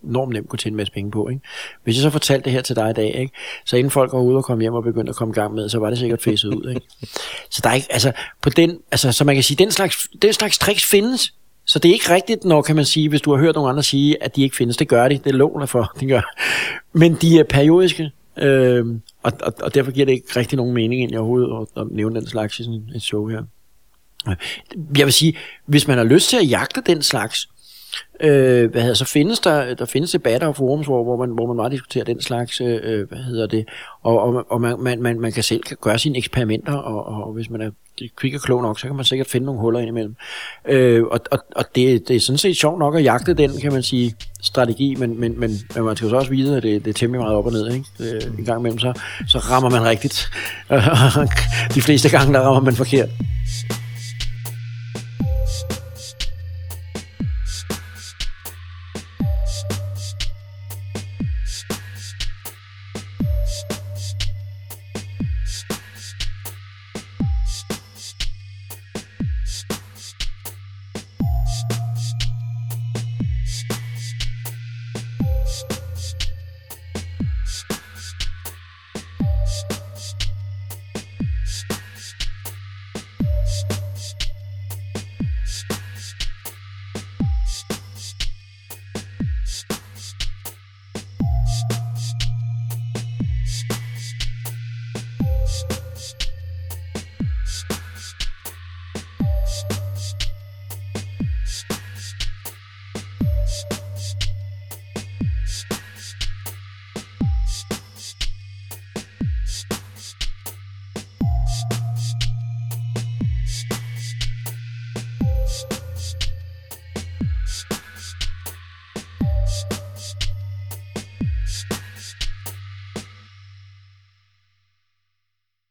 [0.04, 1.28] enormt nemt kunne tjene en masse penge på.
[1.28, 1.40] Ikke?
[1.84, 3.34] Hvis jeg så fortalte det her til dig i dag, ikke?
[3.64, 5.68] så inden folk går ud og kommer hjem og begyndte at komme i gang med,
[5.68, 6.68] så var det sikkert fæset ud.
[6.68, 6.80] Ikke?
[7.50, 8.12] Så der er ikke, altså,
[8.42, 11.88] på den, altså, så man kan sige, den slags, den slags tricks findes, så det
[11.88, 14.36] er ikke rigtigt, når kan man sige, hvis du har hørt nogle andre sige, at
[14.36, 14.76] de ikke findes.
[14.76, 16.34] Det gør de, det lover for, de gør.
[16.92, 18.10] Men de er periodiske,
[18.40, 18.86] øh,
[19.22, 21.86] og, og, og derfor giver det ikke rigtig nogen mening ind i overhovedet at, at
[21.90, 23.42] nævne den slags i sådan et show her.
[24.96, 25.36] Jeg vil sige,
[25.66, 27.48] hvis man har lyst til at jagte den slags,
[28.20, 31.46] Øh, hvad hedder, så findes der, der findes debatter og forums, hvor, hvor, man, hvor
[31.46, 33.68] man meget diskuterer den slags, øh, øh, hvad hedder det,
[34.02, 37.50] og, og, og man, man, man, man kan selv gøre sine eksperimenter, og, og hvis
[37.50, 37.70] man er
[38.16, 40.16] kvik og klog nok, så kan man sikkert finde nogle huller indimellem.
[40.68, 43.72] Øh, og og, og det, det er sådan set sjovt nok at jagte den, kan
[43.72, 46.84] man sige, strategi, men, men, men, men man skal jo så også vide, at det,
[46.84, 47.72] det er temmelig meget op og ned.
[47.72, 47.86] Ikke?
[48.00, 50.30] Øh, en gang imellem, så, så rammer man rigtigt.
[51.74, 53.08] De fleste gange, der rammer man forkert.